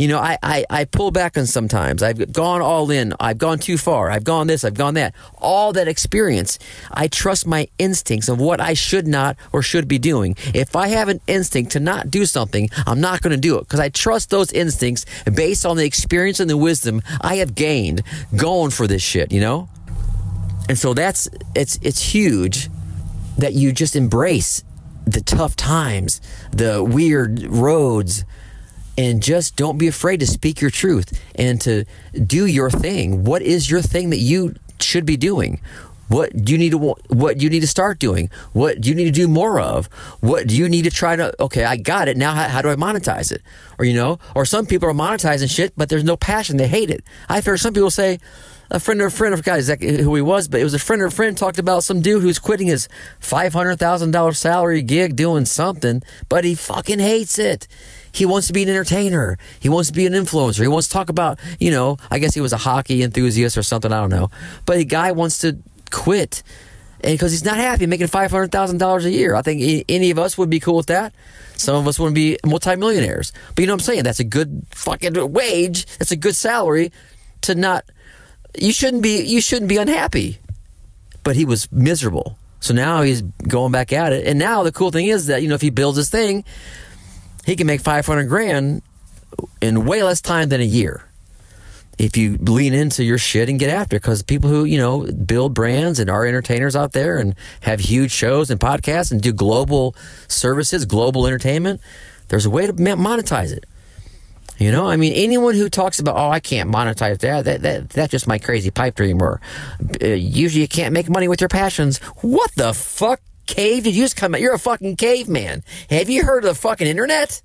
you 0.00 0.08
know, 0.08 0.18
I, 0.18 0.38
I, 0.42 0.64
I 0.70 0.84
pull 0.86 1.10
back 1.10 1.36
on 1.36 1.44
sometimes. 1.44 2.02
I've 2.02 2.32
gone 2.32 2.62
all 2.62 2.90
in. 2.90 3.12
I've 3.20 3.36
gone 3.36 3.58
too 3.58 3.76
far. 3.76 4.10
I've 4.10 4.24
gone 4.24 4.46
this. 4.46 4.64
I've 4.64 4.72
gone 4.72 4.94
that. 4.94 5.14
All 5.36 5.74
that 5.74 5.88
experience. 5.88 6.58
I 6.90 7.06
trust 7.06 7.46
my 7.46 7.68
instincts 7.78 8.30
of 8.30 8.40
what 8.40 8.62
I 8.62 8.72
should 8.72 9.06
not 9.06 9.36
or 9.52 9.60
should 9.60 9.88
be 9.88 9.98
doing. 9.98 10.36
If 10.54 10.74
I 10.74 10.88
have 10.88 11.10
an 11.10 11.20
instinct 11.26 11.72
to 11.72 11.80
not 11.80 12.10
do 12.10 12.24
something, 12.24 12.70
I'm 12.86 13.02
not 13.02 13.20
going 13.20 13.32
to 13.32 13.36
do 13.36 13.58
it 13.58 13.60
because 13.60 13.78
I 13.78 13.90
trust 13.90 14.30
those 14.30 14.50
instincts 14.52 15.04
based 15.34 15.66
on 15.66 15.76
the 15.76 15.84
experience 15.84 16.40
and 16.40 16.48
the 16.48 16.56
wisdom 16.56 17.02
I 17.20 17.36
have 17.36 17.54
gained 17.54 18.02
going 18.34 18.70
for 18.70 18.86
this 18.86 19.02
shit, 19.02 19.30
you 19.30 19.42
know? 19.42 19.68
And 20.70 20.78
so 20.78 20.94
that's, 20.94 21.28
it's, 21.54 21.78
it's 21.82 22.00
huge 22.00 22.70
that 23.38 23.54
you 23.54 23.72
just 23.72 23.96
embrace 23.96 24.64
the 25.06 25.20
tough 25.20 25.56
times, 25.56 26.20
the 26.52 26.82
weird 26.84 27.42
roads, 27.46 28.24
and 28.96 29.22
just 29.22 29.56
don't 29.56 29.78
be 29.78 29.88
afraid 29.88 30.20
to 30.20 30.26
speak 30.26 30.60
your 30.60 30.70
truth 30.70 31.18
and 31.34 31.60
to 31.62 31.84
do 32.26 32.46
your 32.46 32.70
thing. 32.70 33.24
What 33.24 33.42
is 33.42 33.70
your 33.70 33.82
thing 33.82 34.10
that 34.10 34.18
you 34.18 34.54
should 34.78 35.06
be 35.06 35.16
doing? 35.16 35.60
What 36.08 36.44
do 36.44 36.52
you 36.52 36.58
need 36.58 36.70
to 36.72 36.78
what 36.78 37.38
do 37.38 37.44
you 37.44 37.50
need 37.50 37.60
to 37.60 37.68
start 37.68 38.00
doing? 38.00 38.30
What 38.52 38.80
do 38.80 38.88
you 38.88 38.96
need 38.96 39.04
to 39.04 39.12
do 39.12 39.28
more 39.28 39.60
of? 39.60 39.86
What 40.20 40.48
do 40.48 40.56
you 40.56 40.68
need 40.68 40.82
to 40.82 40.90
try 40.90 41.14
to 41.14 41.40
okay, 41.40 41.64
I 41.64 41.76
got 41.76 42.08
it. 42.08 42.16
Now 42.16 42.34
how, 42.34 42.48
how 42.48 42.62
do 42.62 42.68
I 42.68 42.74
monetize 42.74 43.30
it? 43.30 43.42
Or 43.78 43.84
you 43.84 43.94
know, 43.94 44.18
or 44.34 44.44
some 44.44 44.66
people 44.66 44.88
are 44.88 44.92
monetizing 44.92 45.48
shit 45.48 45.72
but 45.76 45.88
there's 45.88 46.02
no 46.02 46.16
passion. 46.16 46.56
They 46.56 46.66
hate 46.66 46.90
it. 46.90 47.04
I've 47.28 47.46
heard 47.46 47.60
some 47.60 47.74
people 47.74 47.92
say 47.92 48.18
a 48.70 48.78
friend 48.80 49.00
of 49.00 49.08
a 49.08 49.10
friend, 49.10 49.34
I 49.34 49.36
forgot 49.36 49.58
exactly 49.58 50.02
who 50.02 50.14
he 50.14 50.22
was, 50.22 50.48
but 50.48 50.60
it 50.60 50.64
was 50.64 50.74
a 50.74 50.78
friend 50.78 51.02
of 51.02 51.12
a 51.12 51.14
friend 51.14 51.36
talked 51.36 51.58
about 51.58 51.84
some 51.84 52.00
dude 52.00 52.22
who's 52.22 52.38
quitting 52.38 52.68
his 52.68 52.88
$500,000 53.20 54.36
salary 54.36 54.82
gig 54.82 55.16
doing 55.16 55.44
something, 55.44 56.02
but 56.28 56.44
he 56.44 56.54
fucking 56.54 57.00
hates 57.00 57.38
it. 57.38 57.66
He 58.12 58.26
wants 58.26 58.46
to 58.48 58.52
be 58.52 58.62
an 58.62 58.68
entertainer. 58.68 59.38
He 59.60 59.68
wants 59.68 59.90
to 59.90 59.94
be 59.94 60.06
an 60.06 60.12
influencer. 60.12 60.62
He 60.62 60.68
wants 60.68 60.88
to 60.88 60.92
talk 60.92 61.08
about, 61.08 61.38
you 61.58 61.70
know, 61.70 61.96
I 62.10 62.18
guess 62.18 62.34
he 62.34 62.40
was 62.40 62.52
a 62.52 62.56
hockey 62.56 63.02
enthusiast 63.02 63.56
or 63.56 63.62
something. 63.62 63.92
I 63.92 64.00
don't 64.00 64.10
know. 64.10 64.30
But 64.66 64.78
the 64.78 64.84
guy 64.84 65.12
wants 65.12 65.38
to 65.38 65.58
quit 65.90 66.42
because 67.02 67.30
he's 67.30 67.44
not 67.44 67.56
happy 67.56 67.86
making 67.86 68.08
$500,000 68.08 69.04
a 69.04 69.10
year. 69.10 69.34
I 69.34 69.42
think 69.42 69.84
any 69.88 70.10
of 70.10 70.18
us 70.18 70.36
would 70.36 70.50
be 70.50 70.60
cool 70.60 70.76
with 70.76 70.86
that. 70.86 71.14
Some 71.56 71.76
of 71.76 71.86
us 71.86 71.98
wouldn't 71.98 72.14
be 72.14 72.36
multimillionaires. 72.44 73.32
But 73.54 73.62
you 73.62 73.66
know 73.66 73.74
what 73.74 73.82
I'm 73.82 73.84
saying? 73.84 74.02
That's 74.02 74.20
a 74.20 74.24
good 74.24 74.66
fucking 74.70 75.14
wage. 75.32 75.86
That's 75.98 76.10
a 76.10 76.16
good 76.16 76.34
salary 76.34 76.92
to 77.42 77.54
not 77.54 77.84
you 78.58 78.72
shouldn't 78.72 79.02
be 79.02 79.22
you 79.22 79.40
shouldn't 79.40 79.68
be 79.68 79.76
unhappy. 79.76 80.38
But 81.22 81.36
he 81.36 81.44
was 81.44 81.70
miserable. 81.70 82.38
So 82.60 82.74
now 82.74 83.02
he's 83.02 83.22
going 83.22 83.72
back 83.72 83.92
at 83.92 84.12
it. 84.12 84.26
And 84.26 84.38
now 84.38 84.62
the 84.62 84.72
cool 84.72 84.90
thing 84.90 85.06
is 85.06 85.26
that, 85.26 85.42
you 85.42 85.48
know, 85.48 85.54
if 85.54 85.62
he 85.62 85.70
builds 85.70 85.96
his 85.96 86.10
thing, 86.10 86.44
he 87.46 87.56
can 87.56 87.66
make 87.66 87.80
500 87.80 88.24
grand 88.24 88.82
in 89.62 89.86
way 89.86 90.02
less 90.02 90.20
time 90.20 90.50
than 90.50 90.60
a 90.60 90.64
year. 90.64 91.04
If 91.98 92.16
you 92.16 92.38
lean 92.38 92.72
into 92.72 93.04
your 93.04 93.18
shit 93.18 93.48
and 93.50 93.58
get 93.58 93.68
after 93.68 93.96
it, 93.96 94.00
because 94.00 94.22
people 94.22 94.48
who, 94.48 94.64
you 94.64 94.78
know, 94.78 95.10
build 95.12 95.52
brands 95.52 95.98
and 95.98 96.08
are 96.08 96.24
entertainers 96.26 96.74
out 96.74 96.92
there 96.92 97.18
and 97.18 97.34
have 97.60 97.80
huge 97.80 98.10
shows 98.10 98.50
and 98.50 98.58
podcasts 98.58 99.10
and 99.10 99.20
do 99.20 99.32
global 99.32 99.94
services, 100.26 100.86
global 100.86 101.26
entertainment, 101.26 101.80
there's 102.28 102.46
a 102.46 102.50
way 102.50 102.66
to 102.66 102.72
monetize 102.72 103.52
it. 103.52 103.64
You 104.60 104.70
know, 104.70 104.86
I 104.86 104.96
mean, 104.96 105.14
anyone 105.14 105.54
who 105.54 105.70
talks 105.70 106.00
about, 106.00 106.16
oh, 106.16 106.28
I 106.28 106.38
can't 106.38 106.70
monetize 106.70 107.20
that, 107.20 107.46
that, 107.46 107.62
that 107.62 107.88
that's 107.88 108.10
just 108.10 108.26
my 108.26 108.38
crazy 108.38 108.70
pipe 108.70 108.94
dream, 108.94 109.22
or 109.22 109.40
uh, 110.02 110.08
usually 110.08 110.60
you 110.60 110.68
can't 110.68 110.92
make 110.92 111.08
money 111.08 111.28
with 111.28 111.40
your 111.40 111.48
passions. 111.48 111.96
What 112.20 112.50
the 112.56 112.74
fuck, 112.74 113.22
cave? 113.46 113.84
Did 113.84 113.96
you 113.96 114.04
just 114.04 114.16
come 114.16 114.34
out? 114.34 114.42
You're 114.42 114.52
a 114.52 114.58
fucking 114.58 114.96
caveman. 114.96 115.64
Have 115.88 116.10
you 116.10 116.24
heard 116.24 116.44
of 116.44 116.50
the 116.50 116.54
fucking 116.54 116.86
internet? 116.86 117.40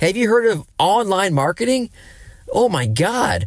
Have 0.00 0.16
you 0.16 0.28
heard 0.28 0.46
of 0.46 0.66
online 0.80 1.32
marketing? 1.32 1.90
Oh 2.52 2.68
my 2.68 2.86
God. 2.86 3.46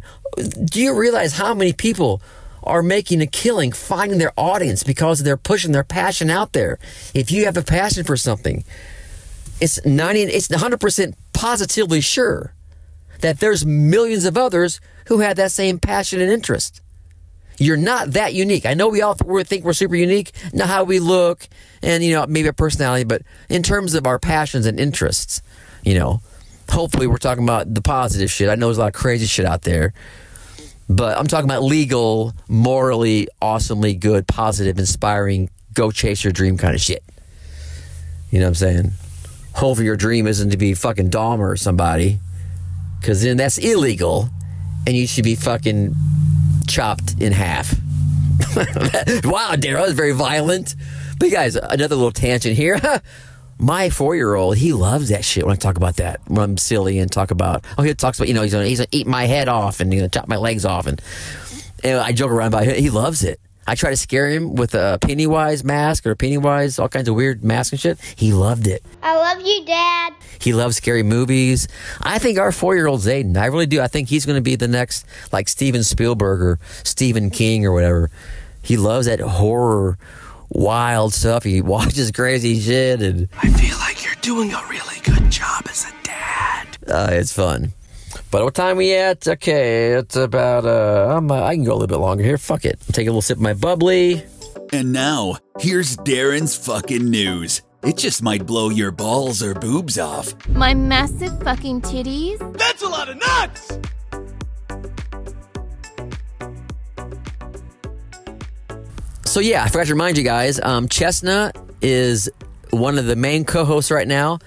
Do 0.64 0.80
you 0.80 0.98
realize 0.98 1.34
how 1.34 1.52
many 1.52 1.74
people 1.74 2.22
are 2.62 2.82
making 2.82 3.20
a 3.20 3.26
killing 3.26 3.72
finding 3.72 4.16
their 4.16 4.32
audience 4.38 4.84
because 4.84 5.22
they're 5.22 5.36
pushing 5.36 5.72
their 5.72 5.84
passion 5.84 6.30
out 6.30 6.54
there? 6.54 6.78
If 7.12 7.30
you 7.30 7.44
have 7.44 7.58
a 7.58 7.62
passion 7.62 8.04
for 8.04 8.16
something, 8.16 8.64
it's 9.60 9.84
90, 9.84 10.22
it's 10.22 10.48
100% 10.48 11.14
positively 11.34 12.00
sure 12.00 12.54
that 13.22 13.40
there's 13.40 13.64
millions 13.64 14.24
of 14.24 14.36
others 14.36 14.80
who 15.06 15.20
have 15.20 15.36
that 15.36 15.50
same 15.50 15.78
passion 15.78 16.20
and 16.20 16.30
interest. 16.30 16.80
You're 17.58 17.76
not 17.76 18.12
that 18.12 18.34
unique. 18.34 18.66
I 18.66 18.74
know 18.74 18.88
we 18.88 19.02
all 19.02 19.14
think 19.14 19.64
we're 19.64 19.72
super 19.72 19.96
unique, 19.96 20.32
not 20.52 20.68
how 20.68 20.84
we 20.84 20.98
look 20.98 21.48
and, 21.82 22.02
you 22.02 22.12
know, 22.12 22.26
maybe 22.26 22.48
a 22.48 22.52
personality, 22.52 23.04
but 23.04 23.22
in 23.48 23.62
terms 23.62 23.94
of 23.94 24.06
our 24.06 24.18
passions 24.18 24.66
and 24.66 24.78
interests, 24.80 25.42
you 25.84 25.94
know, 25.94 26.20
hopefully 26.68 27.06
we're 27.06 27.18
talking 27.18 27.44
about 27.44 27.72
the 27.72 27.82
positive 27.82 28.30
shit. 28.30 28.48
I 28.48 28.54
know 28.56 28.66
there's 28.66 28.78
a 28.78 28.80
lot 28.80 28.86
of 28.88 28.94
crazy 28.94 29.26
shit 29.26 29.46
out 29.46 29.62
there, 29.62 29.92
but 30.88 31.16
I'm 31.16 31.26
talking 31.26 31.44
about 31.44 31.62
legal, 31.62 32.32
morally, 32.48 33.28
awesomely 33.40 33.94
good, 33.94 34.26
positive, 34.26 34.78
inspiring, 34.78 35.50
go 35.74 35.90
chase 35.90 36.24
your 36.24 36.32
dream 36.32 36.56
kind 36.56 36.74
of 36.74 36.80
shit. 36.80 37.04
You 38.30 38.40
know 38.40 38.46
what 38.46 38.48
I'm 38.48 38.54
saying? 38.54 38.92
Hopefully 39.54 39.86
your 39.86 39.96
dream 39.96 40.26
isn't 40.26 40.50
to 40.50 40.56
be 40.56 40.74
fucking 40.74 41.10
Dahmer 41.10 41.52
or 41.52 41.56
somebody 41.56 42.18
because 43.02 43.22
then 43.22 43.36
that's 43.36 43.58
illegal 43.58 44.30
and 44.86 44.96
you 44.96 45.08
should 45.08 45.24
be 45.24 45.34
fucking 45.34 45.94
chopped 46.68 47.20
in 47.20 47.32
half. 47.32 47.72
wow, 49.24 49.54
Daryl 49.56 49.86
is 49.86 49.94
very 49.94 50.12
violent. 50.12 50.76
But 51.18 51.32
guys, 51.32 51.56
another 51.56 51.96
little 51.96 52.12
tangent 52.12 52.56
here. 52.56 52.80
My 53.58 53.90
four 53.90 54.16
year 54.16 54.34
old, 54.34 54.56
he 54.56 54.72
loves 54.72 55.10
that 55.10 55.24
shit 55.24 55.44
when 55.44 55.52
I 55.52 55.56
talk 55.56 55.76
about 55.76 55.96
that. 55.96 56.20
When 56.26 56.42
I'm 56.42 56.56
silly 56.56 56.98
and 56.98 57.10
talk 57.10 57.30
about, 57.30 57.64
oh, 57.76 57.82
he 57.82 57.92
talks 57.94 58.18
about, 58.18 58.28
you 58.28 58.34
know, 58.34 58.42
he's 58.42 58.52
gonna, 58.52 58.66
he's 58.66 58.78
gonna 58.78 58.88
eat 58.92 59.06
my 59.06 59.24
head 59.24 59.48
off 59.48 59.80
and 59.80 59.92
he's 59.92 60.00
gonna 60.00 60.08
chop 60.08 60.26
my 60.26 60.36
legs 60.36 60.64
off. 60.64 60.86
And, 60.86 61.00
and 61.84 61.98
I 61.98 62.12
joke 62.12 62.30
around 62.30 62.48
about 62.48 62.66
it. 62.66 62.78
He 62.78 62.90
loves 62.90 63.22
it. 63.24 63.40
I 63.66 63.74
try 63.76 63.90
to 63.90 63.96
scare 63.96 64.28
him 64.28 64.54
with 64.54 64.74
a 64.74 64.98
Pennywise 65.00 65.62
mask 65.62 66.06
or 66.06 66.14
Pennywise, 66.14 66.78
all 66.78 66.88
kinds 66.88 67.08
of 67.08 67.14
weird 67.14 67.44
masks 67.44 67.72
and 67.72 67.80
shit. 67.80 68.00
He 68.16 68.32
loved 68.32 68.66
it. 68.66 68.82
I 69.02 69.16
love 69.16 69.46
you, 69.46 69.64
Dad. 69.64 70.14
He 70.40 70.52
loves 70.52 70.76
scary 70.76 71.04
movies. 71.04 71.68
I 72.00 72.18
think 72.18 72.38
our 72.38 72.50
four 72.50 72.74
year 72.74 72.88
old 72.88 73.00
Zayden, 73.00 73.36
I 73.36 73.46
really 73.46 73.66
do. 73.66 73.80
I 73.80 73.86
think 73.86 74.08
he's 74.08 74.26
going 74.26 74.36
to 74.36 74.42
be 74.42 74.56
the 74.56 74.66
next, 74.66 75.06
like 75.30 75.48
Steven 75.48 75.84
Spielberg 75.84 76.42
or 76.42 76.58
Stephen 76.82 77.30
King 77.30 77.64
or 77.64 77.72
whatever. 77.72 78.10
He 78.62 78.76
loves 78.76 79.06
that 79.06 79.20
horror, 79.20 79.98
wild 80.50 81.14
stuff. 81.14 81.44
He 81.44 81.60
watches 81.62 82.10
crazy 82.10 82.58
shit. 82.60 83.00
And 83.02 83.28
I 83.40 83.48
feel 83.50 83.78
like 83.78 84.04
you're 84.04 84.14
doing 84.22 84.52
a 84.52 84.62
really 84.68 85.00
good 85.04 85.30
job 85.30 85.66
as 85.70 85.84
a 85.86 85.92
dad. 86.04 86.66
uh, 86.88 87.08
it's 87.12 87.32
fun. 87.32 87.72
But 88.32 88.44
what 88.44 88.54
time 88.54 88.78
we 88.78 88.94
at? 88.94 89.28
Okay, 89.28 89.92
it's 89.92 90.16
about, 90.16 90.64
uh, 90.64 91.14
I'm, 91.18 91.30
uh, 91.30 91.42
I 91.42 91.54
can 91.54 91.64
go 91.64 91.72
a 91.72 91.74
little 91.74 91.86
bit 91.86 91.98
longer 91.98 92.24
here. 92.24 92.38
Fuck 92.38 92.64
it. 92.64 92.80
Take 92.90 93.06
a 93.06 93.10
little 93.10 93.20
sip 93.20 93.36
of 93.36 93.42
my 93.42 93.52
bubbly. 93.52 94.24
And 94.72 94.90
now, 94.90 95.36
here's 95.60 95.98
Darryn's 95.98 96.56
fucking 96.56 97.10
news. 97.10 97.60
It 97.82 97.98
just 97.98 98.22
might 98.22 98.46
blow 98.46 98.70
your 98.70 98.90
balls 98.90 99.42
or 99.42 99.52
boobs 99.52 99.98
off. 99.98 100.32
My 100.48 100.72
massive 100.72 101.42
fucking 101.42 101.82
titties. 101.82 102.38
That's 102.56 102.80
a 102.80 102.88
lot 102.88 103.10
of 103.10 103.18
nuts! 103.18 103.78
So 109.26 109.40
yeah, 109.40 109.62
I 109.62 109.68
forgot 109.68 109.88
to 109.88 109.92
remind 109.92 110.16
you 110.16 110.24
guys. 110.24 110.58
Um, 110.58 110.88
Chestnut 110.88 111.54
is 111.82 112.30
one 112.70 112.96
of 112.96 113.04
the 113.04 113.16
main 113.16 113.44
co-hosts 113.44 113.90
right 113.90 114.08
now. 114.08 114.38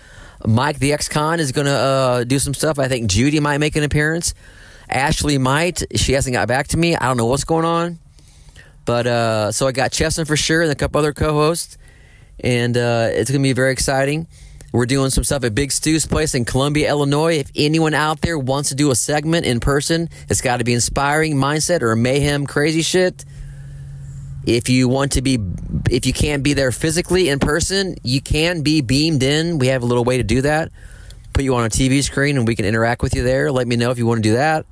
Mike 0.47 0.79
the 0.79 0.93
ex-con 0.93 1.39
is 1.39 1.51
going 1.51 1.67
to 1.67 1.73
uh, 1.73 2.23
do 2.23 2.39
some 2.39 2.53
stuff. 2.53 2.79
I 2.79 2.87
think 2.87 3.09
Judy 3.09 3.39
might 3.39 3.57
make 3.57 3.75
an 3.75 3.83
appearance. 3.83 4.33
Ashley 4.89 5.37
might. 5.37 5.83
She 5.95 6.13
hasn't 6.13 6.33
got 6.33 6.47
back 6.47 6.67
to 6.69 6.77
me. 6.77 6.95
I 6.95 7.07
don't 7.07 7.17
know 7.17 7.25
what's 7.25 7.43
going 7.43 7.65
on. 7.65 7.99
But 8.85 9.07
uh, 9.07 9.51
so 9.51 9.67
I 9.67 9.71
got 9.71 9.91
Chestnut 9.91 10.27
for 10.27 10.37
sure 10.37 10.61
and 10.61 10.71
a 10.71 10.75
couple 10.75 10.99
other 10.99 11.11
co-hosts, 11.11 11.77
and 12.39 12.77
uh, 12.77 13.09
it's 13.11 13.31
going 13.31 13.41
to 13.41 13.47
be 13.47 13.53
very 13.53 13.71
exciting. 13.71 14.27
We're 14.71 14.85
doing 14.85 15.09
some 15.09 15.23
stuff 15.23 15.43
at 15.43 15.55
Big 15.55 15.71
Stu's 15.71 16.05
place 16.05 16.35
in 16.35 16.45
Columbia, 16.45 16.89
Illinois. 16.89 17.37
If 17.37 17.49
anyone 17.55 17.93
out 17.93 18.21
there 18.21 18.37
wants 18.37 18.69
to 18.69 18.75
do 18.75 18.91
a 18.91 18.95
segment 18.95 19.45
in 19.45 19.59
person, 19.59 20.09
it's 20.29 20.41
got 20.41 20.57
to 20.57 20.63
be 20.63 20.73
inspiring 20.73 21.35
mindset 21.35 21.81
or 21.81 21.95
mayhem 21.95 22.45
crazy 22.45 22.81
shit. 22.81 23.23
If 24.45 24.69
you 24.69 24.87
want 24.87 25.13
to 25.13 25.21
be, 25.21 25.39
if 25.89 26.05
you 26.05 26.13
can't 26.13 26.43
be 26.43 26.53
there 26.53 26.71
physically 26.71 27.29
in 27.29 27.39
person, 27.39 27.95
you 28.03 28.21
can 28.21 28.61
be 28.61 28.81
beamed 28.81 29.23
in. 29.23 29.57
We 29.57 29.67
have 29.67 29.81
a 29.81 29.85
little 29.85 30.03
way 30.03 30.17
to 30.17 30.23
do 30.23 30.41
that. 30.41 30.71
Put 31.33 31.43
you 31.43 31.55
on 31.55 31.65
a 31.65 31.69
TV 31.69 32.03
screen 32.03 32.37
and 32.37 32.47
we 32.47 32.55
can 32.55 32.65
interact 32.65 33.01
with 33.01 33.15
you 33.15 33.23
there. 33.23 33.51
Let 33.51 33.67
me 33.67 33.75
know 33.75 33.91
if 33.91 33.97
you 33.97 34.05
want 34.05 34.23
to 34.23 34.29
do 34.29 34.35
that. 34.35 34.65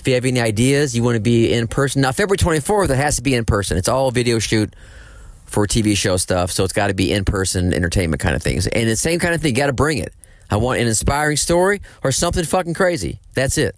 If 0.00 0.08
you 0.08 0.14
have 0.14 0.24
any 0.24 0.40
ideas, 0.40 0.94
you 0.94 1.02
want 1.02 1.14
to 1.14 1.20
be 1.20 1.52
in 1.52 1.66
person. 1.68 2.02
Now, 2.02 2.12
February 2.12 2.36
24th, 2.36 2.90
it 2.90 2.96
has 2.96 3.16
to 3.16 3.22
be 3.22 3.34
in 3.34 3.44
person. 3.44 3.78
It's 3.78 3.88
all 3.88 4.10
video 4.10 4.38
shoot 4.38 4.74
for 5.46 5.66
TV 5.66 5.96
show 5.96 6.16
stuff, 6.16 6.50
so 6.50 6.64
it's 6.64 6.72
got 6.72 6.88
to 6.88 6.94
be 6.94 7.12
in 7.12 7.24
person 7.24 7.72
entertainment 7.72 8.20
kind 8.20 8.34
of 8.34 8.42
things. 8.42 8.66
And 8.66 8.88
the 8.88 8.96
same 8.96 9.18
kind 9.18 9.34
of 9.34 9.40
thing, 9.40 9.54
you 9.54 9.56
got 9.56 9.68
to 9.68 9.72
bring 9.72 9.98
it. 9.98 10.12
I 10.50 10.56
want 10.56 10.80
an 10.80 10.88
inspiring 10.88 11.36
story 11.36 11.80
or 12.02 12.12
something 12.12 12.44
fucking 12.44 12.74
crazy. 12.74 13.20
That's 13.34 13.56
it. 13.56 13.76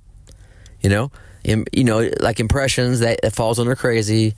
You 0.81 0.91
know, 0.91 1.13
Im- 1.45 1.67
you 1.73 1.85
know, 1.85 2.11
like 2.21 2.41
impressions 2.41 3.01
that, 3.01 3.21
that 3.23 3.33
falls 3.33 3.61
under 3.61 3.77
crazy. 3.77 4.35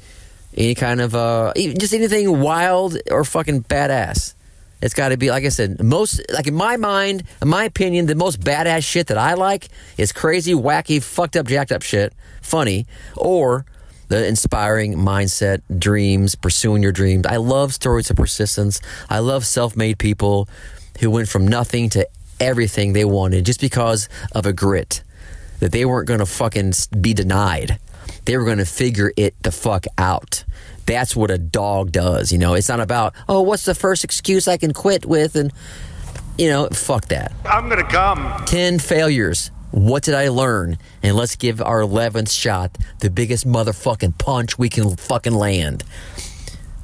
Any 0.57 0.75
kind 0.75 1.01
of 1.01 1.15
uh, 1.15 1.53
just 1.55 1.95
anything 1.95 2.41
wild 2.41 2.99
or 3.11 3.25
fucking 3.25 3.65
badass. 3.65 4.35
It's 4.81 4.95
got 4.95 5.09
to 5.09 5.17
be 5.17 5.31
like 5.31 5.45
I 5.45 5.49
said. 5.49 5.83
Most 5.83 6.21
like 6.33 6.47
in 6.47 6.55
my 6.55 6.77
mind, 6.77 7.25
in 7.43 7.49
my 7.49 7.65
opinion, 7.65 8.07
the 8.07 8.15
most 8.15 8.41
badass 8.41 8.85
shit 8.85 9.09
that 9.09 9.19
I 9.19 9.35
like 9.35 9.69
is 9.97 10.13
crazy, 10.13 10.55
wacky, 10.55 11.03
fucked 11.03 11.37
up, 11.37 11.47
jacked 11.47 11.73
up 11.73 11.83
shit, 11.83 12.13
funny, 12.43 12.87
or 13.17 13.67
the 14.09 14.27
inspiring 14.27 14.95
mindset, 14.95 15.63
dreams, 15.79 16.35
pursuing 16.35 16.83
your 16.83 16.93
dreams. 16.93 17.27
I 17.27 17.37
love 17.37 17.75
stories 17.75 18.11
of 18.11 18.17
persistence. 18.17 18.81
I 19.11 19.19
love 19.19 19.45
self-made 19.45 19.99
people 19.99 20.49
who 21.01 21.11
went 21.11 21.29
from 21.29 21.47
nothing 21.47 21.91
to 21.91 22.09
everything 22.41 22.93
they 22.93 23.05
wanted 23.05 23.45
just 23.45 23.61
because 23.61 24.09
of 24.33 24.47
a 24.47 24.53
grit 24.53 25.03
that 25.61 25.73
they 25.73 25.85
weren't 25.85 26.07
going 26.07 26.21
to 26.21 26.27
fucking 26.27 26.73
be 27.01 27.15
denied. 27.15 27.79
They 28.29 28.37
were 28.37 28.45
going 28.45 28.59
to 28.59 28.67
figure 28.67 29.11
it 29.17 29.43
the 29.43 29.51
fuck 29.51 29.87
out. 29.97 30.45
That's 30.85 31.17
what 31.17 31.31
a 31.31 31.39
dog 31.39 31.93
does. 31.93 32.31
You 32.31 32.37
know, 32.37 32.53
it's 32.53 32.69
not 32.69 32.79
about, 32.79 33.15
oh, 33.27 33.41
what's 33.41 33.65
the 33.65 33.75
first 33.75 34.05
excuse 34.05 34.47
I 34.47 34.59
can 34.59 34.75
quit 34.75 35.07
with? 35.07 35.35
And, 35.35 35.51
you 36.37 36.51
know, 36.51 36.69
fuck 36.69 37.07
that. 37.07 37.33
I'm 37.47 37.71
gonna 37.71 37.89
come. 37.89 38.45
10 38.45 38.81
failures. 38.81 39.51
What 39.71 40.03
did 40.03 40.15
I 40.15 40.29
learn? 40.29 40.77
And 41.03 41.17
let's 41.17 41.37
give 41.37 41.63
our 41.63 41.81
11th 41.81 42.31
shot 42.31 42.77
the 43.01 43.09
biggest 43.09 43.49
motherfucking 43.49 44.19
punch 44.19 44.59
we 44.59 44.69
can 44.69 44.95
fucking 44.95 45.33
land. 45.33 45.83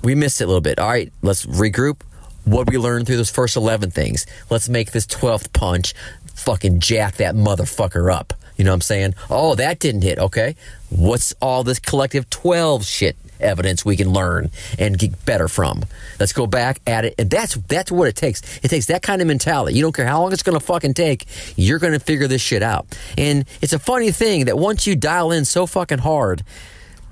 We 0.02 0.14
missed 0.14 0.40
it 0.40 0.44
a 0.44 0.46
little 0.46 0.62
bit. 0.62 0.78
All 0.78 0.88
right, 0.88 1.12
let's 1.20 1.44
regroup. 1.44 2.00
What 2.46 2.70
we 2.70 2.78
learned 2.78 3.06
through 3.06 3.18
those 3.18 3.28
first 3.28 3.54
11 3.54 3.90
things. 3.90 4.24
Let's 4.48 4.70
make 4.70 4.92
this 4.92 5.04
12th 5.06 5.52
punch 5.52 5.92
fucking 6.36 6.80
jack 6.80 7.16
that 7.16 7.34
motherfucker 7.34 8.10
up. 8.10 8.32
You 8.56 8.64
know 8.64 8.70
what 8.70 8.76
I'm 8.76 8.80
saying? 8.82 9.14
Oh, 9.30 9.54
that 9.56 9.78
didn't 9.78 10.02
hit. 10.02 10.18
Okay. 10.18 10.56
What's 10.90 11.34
all 11.40 11.64
this 11.64 11.78
collective 11.78 12.30
12 12.30 12.84
shit 12.84 13.16
evidence 13.40 13.84
we 13.84 13.96
can 13.96 14.10
learn 14.10 14.50
and 14.78 14.98
get 14.98 15.24
better 15.24 15.48
from? 15.48 15.84
Let's 16.20 16.32
go 16.32 16.46
back 16.46 16.80
at 16.86 17.04
it. 17.04 17.14
And 17.18 17.30
that's, 17.30 17.54
that's 17.54 17.90
what 17.90 18.08
it 18.08 18.16
takes. 18.16 18.42
It 18.62 18.68
takes 18.68 18.86
that 18.86 19.02
kind 19.02 19.20
of 19.20 19.28
mentality. 19.28 19.76
You 19.76 19.82
don't 19.82 19.94
care 19.94 20.06
how 20.06 20.22
long 20.22 20.32
it's 20.32 20.42
going 20.42 20.58
to 20.58 20.64
fucking 20.64 20.94
take. 20.94 21.26
You're 21.56 21.80
going 21.80 21.94
to 21.94 22.00
figure 22.00 22.28
this 22.28 22.42
shit 22.42 22.62
out. 22.62 22.86
And 23.18 23.44
it's 23.60 23.72
a 23.72 23.78
funny 23.78 24.12
thing 24.12 24.44
that 24.44 24.56
once 24.56 24.86
you 24.86 24.94
dial 24.94 25.32
in 25.32 25.44
so 25.44 25.66
fucking 25.66 25.98
hard, 25.98 26.44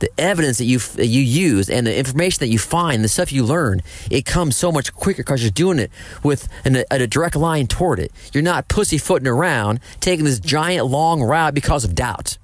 the 0.03 0.11
evidence 0.21 0.59
that 0.59 0.65
you 0.65 0.81
that 0.81 1.07
you 1.07 1.23
use 1.23 1.71
and 1.71 1.87
the 1.87 1.97
information 1.97 2.41
that 2.41 2.49
you 2.49 2.59
find, 2.59 3.03
the 3.03 3.09
stuff 3.09 3.33
you 3.33 3.45
learn, 3.45 3.81
it 4.11 4.27
comes 4.27 4.57
so 4.57 4.73
much 4.73 4.93
quicker 4.93 5.23
because 5.23 5.43
you're 5.43 5.51
doing 5.51 5.79
it 5.79 5.91
with 6.23 6.49
an, 6.65 6.77
a, 6.77 6.85
a 6.91 7.07
direct 7.07 7.37
line 7.37 7.69
toward 7.69 8.01
it. 8.01 8.13
You're 8.35 8.43
not 8.43 8.69
pussyfooting 8.69 9.29
around, 9.29 9.79
taking 10.01 10.25
this 10.25 10.41
giant 10.41 10.87
long 10.87 11.23
route 11.23 11.55
because 11.55 11.85
of 11.85 11.95
doubt 11.95 12.37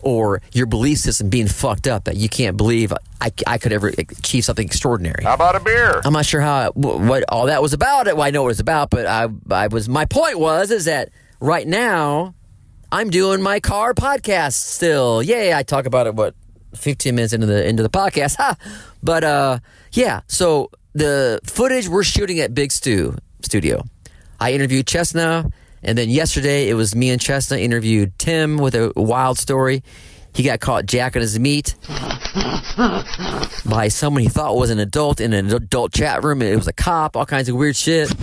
or 0.00 0.40
your 0.52 0.66
belief 0.66 0.98
system 0.98 1.28
being 1.28 1.48
fucked 1.48 1.86
up 1.86 2.04
that 2.04 2.16
you 2.16 2.28
can't 2.28 2.56
believe 2.56 2.92
I, 3.20 3.30
I 3.46 3.58
could 3.58 3.72
ever 3.72 3.88
achieve 3.88 4.44
something 4.44 4.66
extraordinary. 4.66 5.22
How 5.22 5.34
about 5.34 5.56
a 5.56 5.60
beer? 5.60 6.00
I'm 6.04 6.14
not 6.14 6.26
sure 6.26 6.40
how 6.40 6.72
what 6.72 7.24
all 7.28 7.46
that 7.46 7.60
was 7.60 7.74
about. 7.74 8.06
Well, 8.06 8.22
I 8.22 8.30
know 8.30 8.42
what 8.42 8.50
it's 8.50 8.60
about, 8.60 8.88
but 8.88 9.06
I 9.06 9.28
I 9.50 9.66
was 9.66 9.88
my 9.88 10.06
point 10.06 10.38
was 10.38 10.70
is 10.70 10.86
that 10.86 11.10
right 11.40 11.66
now 11.66 12.34
I'm 12.90 13.10
doing 13.10 13.42
my 13.42 13.60
car 13.60 13.92
podcast 13.92 14.54
still. 14.54 15.22
Yay! 15.22 15.52
I 15.52 15.62
talk 15.62 15.84
about 15.84 16.06
it 16.06 16.14
what 16.14 16.34
15 16.74 17.14
minutes 17.14 17.32
into 17.32 17.46
the 17.46 17.66
into 17.66 17.82
the 17.82 17.90
podcast. 17.90 18.36
Ha! 18.38 18.56
But 19.02 19.24
uh, 19.24 19.58
yeah. 19.92 20.20
So 20.28 20.70
the 20.94 21.40
footage 21.44 21.88
we're 21.88 22.04
shooting 22.04 22.40
at 22.40 22.54
Big 22.54 22.72
Stu 22.72 23.16
Studio. 23.42 23.84
I 24.40 24.52
interviewed 24.52 24.86
Chestnut 24.86 25.46
And 25.82 25.96
then 25.98 26.08
yesterday, 26.10 26.68
it 26.68 26.74
was 26.74 26.94
me 26.94 27.10
and 27.10 27.20
Chestnut 27.20 27.60
interviewed 27.60 28.18
Tim 28.18 28.56
with 28.58 28.74
a 28.74 28.92
wild 28.96 29.38
story. 29.38 29.82
He 30.34 30.42
got 30.42 30.58
caught 30.60 30.86
jacking 30.86 31.22
his 31.22 31.38
meat 31.38 31.74
by 33.66 33.88
someone 33.88 34.22
he 34.22 34.28
thought 34.28 34.56
was 34.56 34.70
an 34.70 34.78
adult 34.80 35.20
in 35.20 35.32
an 35.32 35.52
adult 35.52 35.92
chat 35.92 36.24
room. 36.24 36.42
It 36.42 36.56
was 36.56 36.66
a 36.66 36.72
cop, 36.72 37.16
all 37.16 37.26
kinds 37.26 37.48
of 37.48 37.54
weird 37.56 37.76
shit. 37.76 38.08
Fuck 38.08 38.16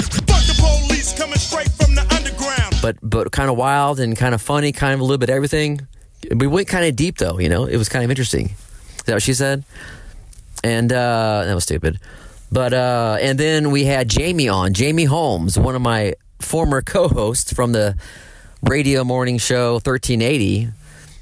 the 0.44 0.56
police 0.88 1.14
coming 1.18 1.38
straight 1.38 1.70
from 1.72 1.96
the 1.96 2.02
underground. 2.14 2.76
but 2.82 2.98
but 3.02 3.32
kind 3.32 3.50
of 3.50 3.56
wild 3.58 4.00
and 4.00 4.18
kind 4.18 4.36
of 4.36 4.42
funny, 4.42 4.72
kind 4.74 4.94
of 4.94 5.00
a 5.00 5.04
little 5.04 5.18
bit 5.20 5.30
everything. 5.30 5.88
We 6.30 6.48
went 6.48 6.68
kind 6.68 6.86
of 6.86 6.96
deep 6.96 7.18
though, 7.18 7.40
you 7.40 7.50
know. 7.50 7.66
It 7.66 7.78
was 7.78 7.90
kind 7.90 8.04
of 8.04 8.10
interesting. 8.10 8.48
Is 8.98 9.04
that 9.06 9.14
what 9.14 9.24
she 9.24 9.34
said? 9.34 9.64
And 10.64 10.92
uh, 10.92 11.44
that 11.46 11.56
was 11.56 11.64
stupid. 11.64 12.00
But 12.52 12.74
uh, 12.74 13.18
and 13.22 13.40
then 13.40 13.72
we 13.72 13.86
had 13.86 14.10
Jamie 14.10 14.50
on, 14.50 14.74
Jamie 14.74 15.06
Holmes, 15.06 15.58
one 15.58 15.76
of 15.76 15.82
my 15.82 16.16
former 16.40 16.82
co-hosts 16.82 17.54
from 17.54 17.72
the 17.72 17.96
radio 18.64 19.04
morning 19.04 19.38
show 19.38 19.74
1380. 19.74 20.70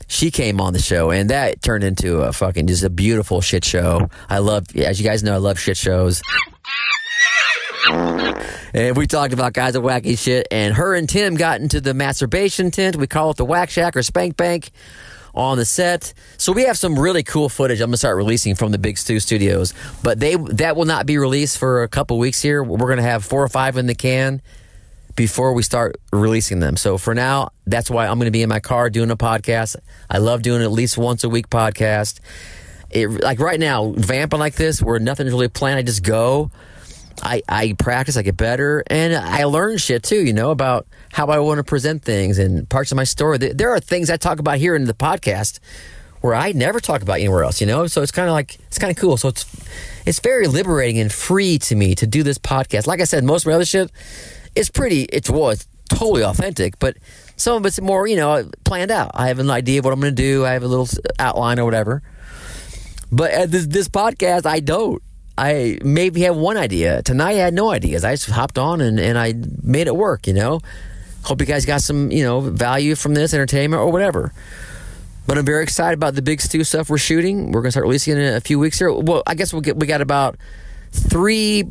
She 0.08 0.32
came 0.32 0.60
on 0.60 0.74
the 0.74 0.80
show, 0.80 1.12
and 1.12 1.30
that 1.30 1.62
turned 1.62 1.84
into 1.84 2.22
a 2.22 2.34
fucking 2.34 2.66
just 2.66 2.84
a 2.84 2.90
beautiful 2.90 3.42
shit 3.42 3.64
show. 3.64 4.10
I 4.28 4.40
love, 4.40 4.66
as 4.76 5.00
you 5.00 5.08
guys 5.08 5.22
know, 5.22 5.36
I 5.36 5.38
love 5.38 5.60
shit 5.60 5.78
shows. 5.78 6.24
And 8.74 8.96
we 8.96 9.08
talked 9.08 9.34
about 9.34 9.54
guys 9.54 9.76
of 9.76 9.84
wacky 9.84 10.18
shit. 10.18 10.48
And 10.52 10.74
her 10.76 10.94
and 10.94 11.10
Tim 11.10 11.36
got 11.36 11.62
into 11.62 11.82
the 11.82 11.94
masturbation 11.94 12.72
tent. 12.72 12.96
We 12.96 13.08
call 13.08 13.32
it 13.32 13.38
the 13.38 13.46
Whack 13.46 13.70
Shack 13.70 13.96
or 13.96 14.04
Spank 14.04 14.38
Bank 14.38 14.72
on 15.34 15.58
the 15.58 15.66
set. 15.66 16.14
So 16.38 16.52
we 16.52 16.64
have 16.64 16.78
some 16.78 16.98
really 16.98 17.24
cool 17.24 17.50
footage. 17.50 17.82
I'm 17.82 17.88
gonna 17.88 17.98
start 17.98 18.18
releasing 18.18 18.56
from 18.56 18.72
the 18.72 18.78
Big 18.78 18.98
Stu 18.98 19.20
Studios, 19.20 19.74
but 20.04 20.20
they 20.20 20.36
that 20.36 20.76
will 20.76 20.86
not 20.86 21.06
be 21.06 21.18
released 21.18 21.58
for 21.58 21.84
a 21.84 21.88
couple 21.88 22.18
weeks 22.18 22.42
here. 22.42 22.64
We're 22.64 22.90
gonna 22.90 23.02
have 23.02 23.24
four 23.24 23.44
or 23.44 23.48
five 23.48 23.78
in 23.78 23.86
the 23.86 23.96
can 23.96 24.42
before 25.16 25.54
we 25.54 25.64
start 25.64 26.00
releasing 26.14 26.60
them. 26.60 26.78
So 26.78 26.98
for 26.98 27.14
now, 27.14 27.50
that's 27.68 27.90
why 27.90 28.08
I'm 28.08 28.18
going 28.20 28.28
to 28.28 28.32
be 28.32 28.42
in 28.42 28.48
my 28.48 28.62
car 28.62 28.90
doing 28.90 29.12
a 29.12 29.18
podcast. 29.18 29.76
I 30.10 30.20
love 30.20 30.42
doing 30.44 30.62
at 30.62 30.72
least 30.72 30.98
once 30.98 31.26
a 31.26 31.30
week 31.30 31.50
podcast. 31.50 32.22
It, 32.90 33.10
like 33.10 33.40
right 33.40 33.60
now, 33.60 33.92
vamping 33.98 34.40
like 34.40 34.56
this, 34.56 34.82
where 34.82 34.98
nothing's 34.98 35.34
really 35.34 35.50
planned, 35.50 35.78
I 35.78 35.82
just 35.82 36.04
go. 36.04 36.52
I, 37.22 37.42
I 37.48 37.74
practice, 37.78 38.18
I 38.18 38.22
get 38.22 38.38
better, 38.38 38.84
and 38.88 39.16
I 39.16 39.44
learn 39.46 39.78
shit 39.78 40.04
too, 40.04 40.24
you 40.24 40.34
know, 40.34 40.52
about 40.52 40.88
how 41.12 41.28
I 41.28 41.40
want 41.40 41.58
to 41.58 41.64
present 41.64 42.04
things 42.04 42.38
and 42.38 42.68
parts 42.70 42.92
of 42.92 42.96
my 42.96 43.04
story. 43.04 43.38
There- 43.38 43.70
are 43.70 43.80
things 43.80 44.10
I 44.10 44.18
talk 44.18 44.40
about 44.40 44.58
here 44.58 44.76
in 44.76 44.86
the 44.86 44.94
podcast 44.94 45.60
where 46.22 46.34
I 46.34 46.52
never 46.52 46.80
talk 46.80 47.02
about 47.02 47.14
anywhere 47.20 47.44
else, 47.44 47.62
you 47.62 47.68
know? 47.68 47.88
So 47.88 48.02
it's 48.02 48.12
kind 48.12 48.28
of 48.28 48.34
like, 48.34 48.56
it's 48.68 48.78
kind 48.80 48.92
of 48.92 48.98
cool. 48.98 49.16
So 49.16 49.30
it's, 49.30 49.46
it's 50.06 50.20
very 50.20 50.48
liberating 50.48 51.00
and 51.00 51.12
free 51.12 51.60
to 51.60 51.76
me 51.76 51.96
to 51.96 52.08
do 52.08 52.24
this 52.24 52.38
podcast. 52.38 52.88
Like 52.88 53.00
I 53.00 53.04
said, 53.06 53.24
most 53.24 53.44
of 53.44 53.48
my 53.48 53.54
other 53.54 53.66
shit 53.66 53.92
is 54.56 54.70
pretty, 54.70 55.04
it's, 55.04 55.30
well, 55.30 55.50
it's 55.52 55.68
totally 55.90 56.24
authentic, 56.24 56.80
but 56.80 56.98
some 57.36 57.58
of 57.58 57.66
it's 57.66 57.80
more, 57.80 58.08
you 58.08 58.16
know, 58.16 58.50
planned 58.66 58.92
out. 58.92 59.12
I 59.14 59.28
have 59.28 59.40
an 59.40 59.50
idea 59.50 59.80
of 59.80 59.86
what 59.86 59.94
I'm 59.94 60.00
going 60.00 60.16
to 60.16 60.22
do, 60.22 60.46
I 60.46 60.52
have 60.54 60.64
a 60.64 60.68
little 60.68 60.88
outline 61.20 61.60
or 61.60 61.66
whatever. 61.66 62.02
But 63.12 63.32
at 63.32 63.52
this, 63.52 63.66
this 63.68 63.88
podcast, 63.88 64.46
I 64.46 64.60
don't. 64.60 65.02
I 65.40 65.80
maybe 65.84 66.22
have 66.22 66.36
one 66.36 66.58
idea. 66.58 67.02
Tonight, 67.02 67.32
I 67.32 67.46
had 67.46 67.54
no 67.54 67.72
ideas. 67.72 68.04
I 68.04 68.12
just 68.14 68.30
hopped 68.30 68.58
on 68.58 68.82
and, 68.82 69.00
and 69.00 69.18
I 69.18 69.36
made 69.64 69.88
it 69.88 69.96
work, 69.96 70.28
you 70.28 70.34
know? 70.34 70.60
Hope 71.24 71.40
you 71.40 71.48
guys 71.48 71.66
got 71.66 71.82
some, 71.82 72.12
you 72.12 72.24
know, 72.24 72.42
value 72.42 72.96
from 72.96 73.14
this, 73.14 73.34
entertainment 73.34 73.82
or 73.82 73.90
whatever. 73.90 74.34
But 75.28 75.38
I'm 75.38 75.46
very 75.46 75.64
excited 75.64 75.94
about 75.94 76.16
the 76.16 76.22
big 76.22 76.42
Stu 76.42 76.66
stuff 76.66 76.90
we're 76.90 76.98
shooting. 76.98 77.54
We're 77.54 77.62
going 77.62 77.70
to 77.70 77.72
start 77.72 77.86
releasing 77.86 78.18
in 78.18 78.34
a 78.34 78.42
few 78.42 78.60
weeks 78.60 78.80
here. 78.80 78.92
Well, 78.92 79.24
I 79.26 79.36
guess 79.36 79.54
we'll 79.54 79.62
get, 79.62 79.78
we 79.78 79.88
got 79.88 80.02
about 80.02 80.38
three 80.92 81.64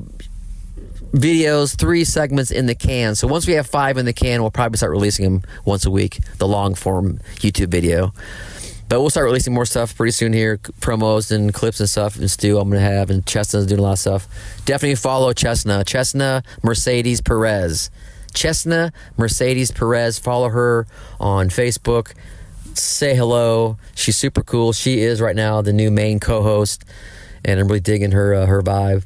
videos, 1.12 1.76
three 1.76 2.04
segments 2.04 2.50
in 2.50 2.66
the 2.66 2.74
can. 2.74 3.16
So 3.16 3.28
once 3.28 3.46
we 3.46 3.52
have 3.54 3.66
five 3.66 3.98
in 3.98 4.06
the 4.06 4.14
can, 4.14 4.40
we'll 4.40 4.50
probably 4.50 4.78
start 4.78 4.92
releasing 4.92 5.24
them 5.24 5.42
once 5.66 5.84
a 5.84 5.90
week, 5.90 6.20
the 6.38 6.48
long 6.48 6.74
form 6.74 7.18
YouTube 7.36 7.68
video. 7.68 8.14
But 8.88 9.00
we'll 9.00 9.10
start 9.10 9.26
releasing 9.26 9.52
more 9.52 9.66
stuff 9.66 9.94
pretty 9.94 10.12
soon 10.12 10.32
here, 10.32 10.56
promos 10.56 11.30
and 11.30 11.52
clips 11.52 11.78
and 11.78 11.88
stuff. 11.88 12.16
And 12.16 12.30
Stu, 12.30 12.58
I'm 12.58 12.70
to 12.70 12.80
have, 12.80 13.10
and 13.10 13.24
Chestnut's 13.26 13.66
doing 13.66 13.80
a 13.80 13.82
lot 13.82 13.92
of 13.92 13.98
stuff. 13.98 14.28
Definitely 14.64 14.94
follow 14.94 15.32
Chestnut, 15.34 15.86
Chestnut 15.86 16.46
Mercedes 16.62 17.20
Perez. 17.20 17.90
Chestnut 18.32 18.94
Mercedes 19.16 19.70
Perez. 19.70 20.18
Follow 20.18 20.48
her 20.48 20.86
on 21.20 21.48
Facebook. 21.48 22.14
Say 22.74 23.14
hello. 23.14 23.76
She's 23.94 24.16
super 24.16 24.42
cool. 24.42 24.72
She 24.72 25.00
is 25.00 25.20
right 25.20 25.36
now 25.36 25.60
the 25.60 25.72
new 25.72 25.90
main 25.90 26.18
co-host, 26.18 26.84
and 27.44 27.60
I'm 27.60 27.66
really 27.66 27.80
digging 27.80 28.12
her 28.12 28.32
uh, 28.32 28.46
her 28.46 28.62
vibe 28.62 29.04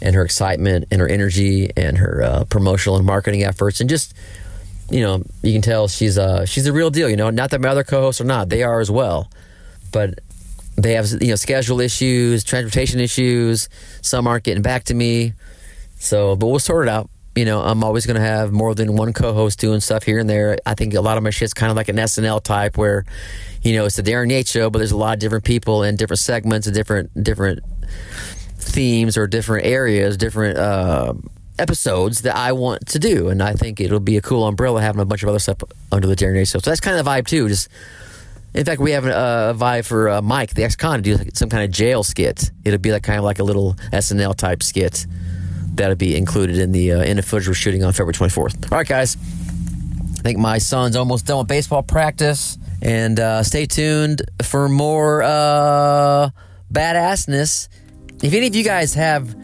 and 0.00 0.14
her 0.14 0.22
excitement 0.22 0.84
and 0.90 1.00
her 1.00 1.08
energy 1.08 1.70
and 1.76 1.98
her 1.98 2.22
uh, 2.22 2.44
promotional 2.44 2.96
and 2.96 3.06
marketing 3.06 3.42
efforts 3.42 3.80
and 3.80 3.88
just 3.88 4.14
you 4.90 5.00
know 5.00 5.22
you 5.42 5.52
can 5.52 5.62
tell 5.62 5.88
she's 5.88 6.16
uh 6.16 6.44
she's 6.44 6.66
a 6.66 6.72
real 6.72 6.90
deal 6.90 7.08
you 7.08 7.16
know 7.16 7.30
not 7.30 7.50
that 7.50 7.60
my 7.60 7.68
other 7.68 7.84
co-hosts 7.84 8.20
are 8.20 8.24
not 8.24 8.48
they 8.48 8.62
are 8.62 8.80
as 8.80 8.90
well. 8.90 9.30
But 9.92 10.20
they 10.76 10.92
have 10.94 11.08
you 11.20 11.28
know 11.28 11.36
schedule 11.36 11.80
issues 11.80 12.44
transportation 12.44 13.00
issues 13.00 13.68
some 14.02 14.26
aren't 14.26 14.44
getting 14.44 14.62
back 14.62 14.84
to 14.84 14.94
me. 14.94 15.32
So 15.98 16.36
but 16.36 16.46
we'll 16.46 16.58
sort 16.58 16.86
it 16.86 16.90
out. 16.90 17.10
You 17.34 17.44
know 17.44 17.60
i'm 17.60 17.84
always 17.84 18.06
going 18.06 18.16
to 18.16 18.22
have 18.22 18.50
more 18.50 18.74
than 18.74 18.96
one 18.96 19.12
co-host 19.12 19.58
doing 19.58 19.80
stuff 19.80 20.04
here 20.04 20.18
and 20.18 20.28
there. 20.28 20.56
I 20.64 20.74
think 20.74 20.94
a 20.94 21.02
lot 21.02 21.18
of 21.18 21.22
my 21.22 21.30
shit's 21.30 21.52
kind 21.52 21.70
of 21.70 21.76
like 21.76 21.88
an 21.88 21.96
snl 21.96 22.42
type 22.42 22.78
where 22.78 23.04
you 23.62 23.74
know 23.74 23.84
it's 23.84 23.96
the 23.96 24.02
darryn 24.02 24.30
yates 24.30 24.50
show 24.50 24.70
but 24.70 24.78
there's 24.78 24.92
a 24.92 24.96
lot 24.96 25.14
of 25.14 25.18
different 25.20 25.44
people 25.44 25.82
and 25.82 25.98
different 25.98 26.20
segments 26.20 26.66
and 26.66 26.74
different 26.74 27.10
different 27.22 27.60
themes 28.66 29.16
or 29.16 29.26
different 29.26 29.66
areas, 29.66 30.16
different 30.16 30.58
uh, 30.58 31.14
episodes 31.58 32.22
that 32.22 32.36
I 32.36 32.52
want 32.52 32.86
to 32.88 32.98
do, 32.98 33.28
and 33.28 33.42
I 33.42 33.54
think 33.54 33.80
it'll 33.80 34.00
be 34.00 34.16
a 34.16 34.22
cool 34.22 34.46
umbrella 34.46 34.80
having 34.80 35.00
a 35.00 35.04
bunch 35.04 35.22
of 35.22 35.28
other 35.28 35.38
stuff 35.38 35.58
under 35.92 36.06
the 36.06 36.16
Darryn. 36.16 36.46
So 36.46 36.58
that's 36.58 36.80
kind 36.80 36.98
of 36.98 37.04
the 37.04 37.10
vibe 37.10 37.26
too. 37.26 37.48
Just 37.48 37.68
in 38.54 38.64
fact, 38.64 38.80
we 38.80 38.92
have 38.92 39.04
a, 39.06 39.50
a 39.50 39.54
vibe 39.54 39.84
for 39.84 40.08
uh, 40.08 40.22
Mike, 40.22 40.54
the 40.54 40.64
ex-con, 40.64 41.02
to 41.02 41.02
do 41.02 41.16
like 41.16 41.36
some 41.36 41.48
kind 41.48 41.64
of 41.64 41.70
jail 41.70 42.02
skit. 42.02 42.50
It'll 42.64 42.78
be 42.78 42.92
like 42.92 43.02
kind 43.02 43.18
of 43.18 43.24
like 43.24 43.38
a 43.38 43.44
little 43.44 43.74
SNL 43.92 44.34
type 44.34 44.62
skit 44.62 45.06
that'll 45.74 45.94
be 45.94 46.16
included 46.16 46.58
in 46.58 46.72
the 46.72 46.92
uh, 46.92 47.02
in 47.02 47.16
the 47.16 47.22
footage 47.22 47.48
we're 47.48 47.54
shooting 47.54 47.84
on 47.84 47.92
February 47.92 48.14
24th. 48.14 48.72
All 48.72 48.78
right, 48.78 48.88
guys. 48.88 49.16
I 50.18 50.22
think 50.22 50.38
my 50.38 50.58
son's 50.58 50.96
almost 50.96 51.26
done 51.26 51.38
with 51.38 51.48
baseball 51.48 51.82
practice, 51.82 52.58
and 52.82 53.20
uh, 53.20 53.42
stay 53.42 53.66
tuned 53.66 54.22
for 54.42 54.68
more 54.68 55.22
uh, 55.22 56.30
badassness. 56.72 57.68
If 58.22 58.32
any 58.32 58.46
of 58.46 58.56
you 58.56 58.64
guys 58.64 58.94
have 58.94 59.36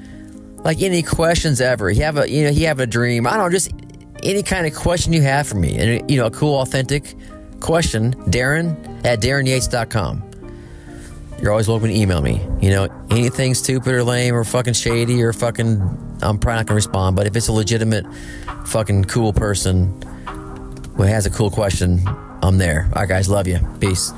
like 0.64 0.80
any 0.82 1.02
questions 1.02 1.60
ever, 1.60 1.90
you 1.90 2.02
have 2.02 2.16
a 2.18 2.30
you 2.30 2.44
know 2.44 2.50
you 2.50 2.66
have 2.66 2.80
a 2.80 2.86
dream, 2.86 3.26
I 3.26 3.30
don't 3.36 3.40
know, 3.40 3.50
just 3.50 3.72
any 4.22 4.42
kind 4.42 4.66
of 4.66 4.74
question 4.74 5.12
you 5.12 5.22
have 5.22 5.46
for 5.46 5.56
me, 5.56 5.76
and 5.78 6.10
you 6.10 6.16
know 6.16 6.26
a 6.26 6.30
cool, 6.30 6.60
authentic 6.60 7.14
question, 7.60 8.14
Darryn 8.30 8.76
at 9.04 9.20
DarrynYates.com. 9.20 10.30
You're 11.40 11.50
always 11.50 11.66
welcome 11.66 11.88
to 11.88 11.94
email 11.94 12.22
me. 12.22 12.40
You 12.60 12.70
know, 12.70 13.06
anything 13.10 13.54
stupid 13.54 13.92
or 13.92 14.04
lame 14.04 14.32
or 14.32 14.44
fucking 14.44 14.74
shady 14.74 15.20
or 15.22 15.32
fucking, 15.32 15.80
I'm 16.22 16.38
probably 16.38 16.58
not 16.58 16.66
gonna 16.66 16.76
respond. 16.76 17.16
But 17.16 17.26
if 17.26 17.34
it's 17.34 17.48
a 17.48 17.52
legitimate, 17.52 18.06
fucking 18.66 19.06
cool 19.06 19.32
person 19.32 20.00
who 20.96 21.02
has 21.02 21.26
a 21.26 21.30
cool 21.30 21.50
question, 21.50 22.00
I'm 22.42 22.58
there. 22.58 22.88
All 22.94 23.02
right, 23.02 23.08
guys, 23.08 23.28
love 23.28 23.48
you. 23.48 23.58
Peace. 23.80 24.12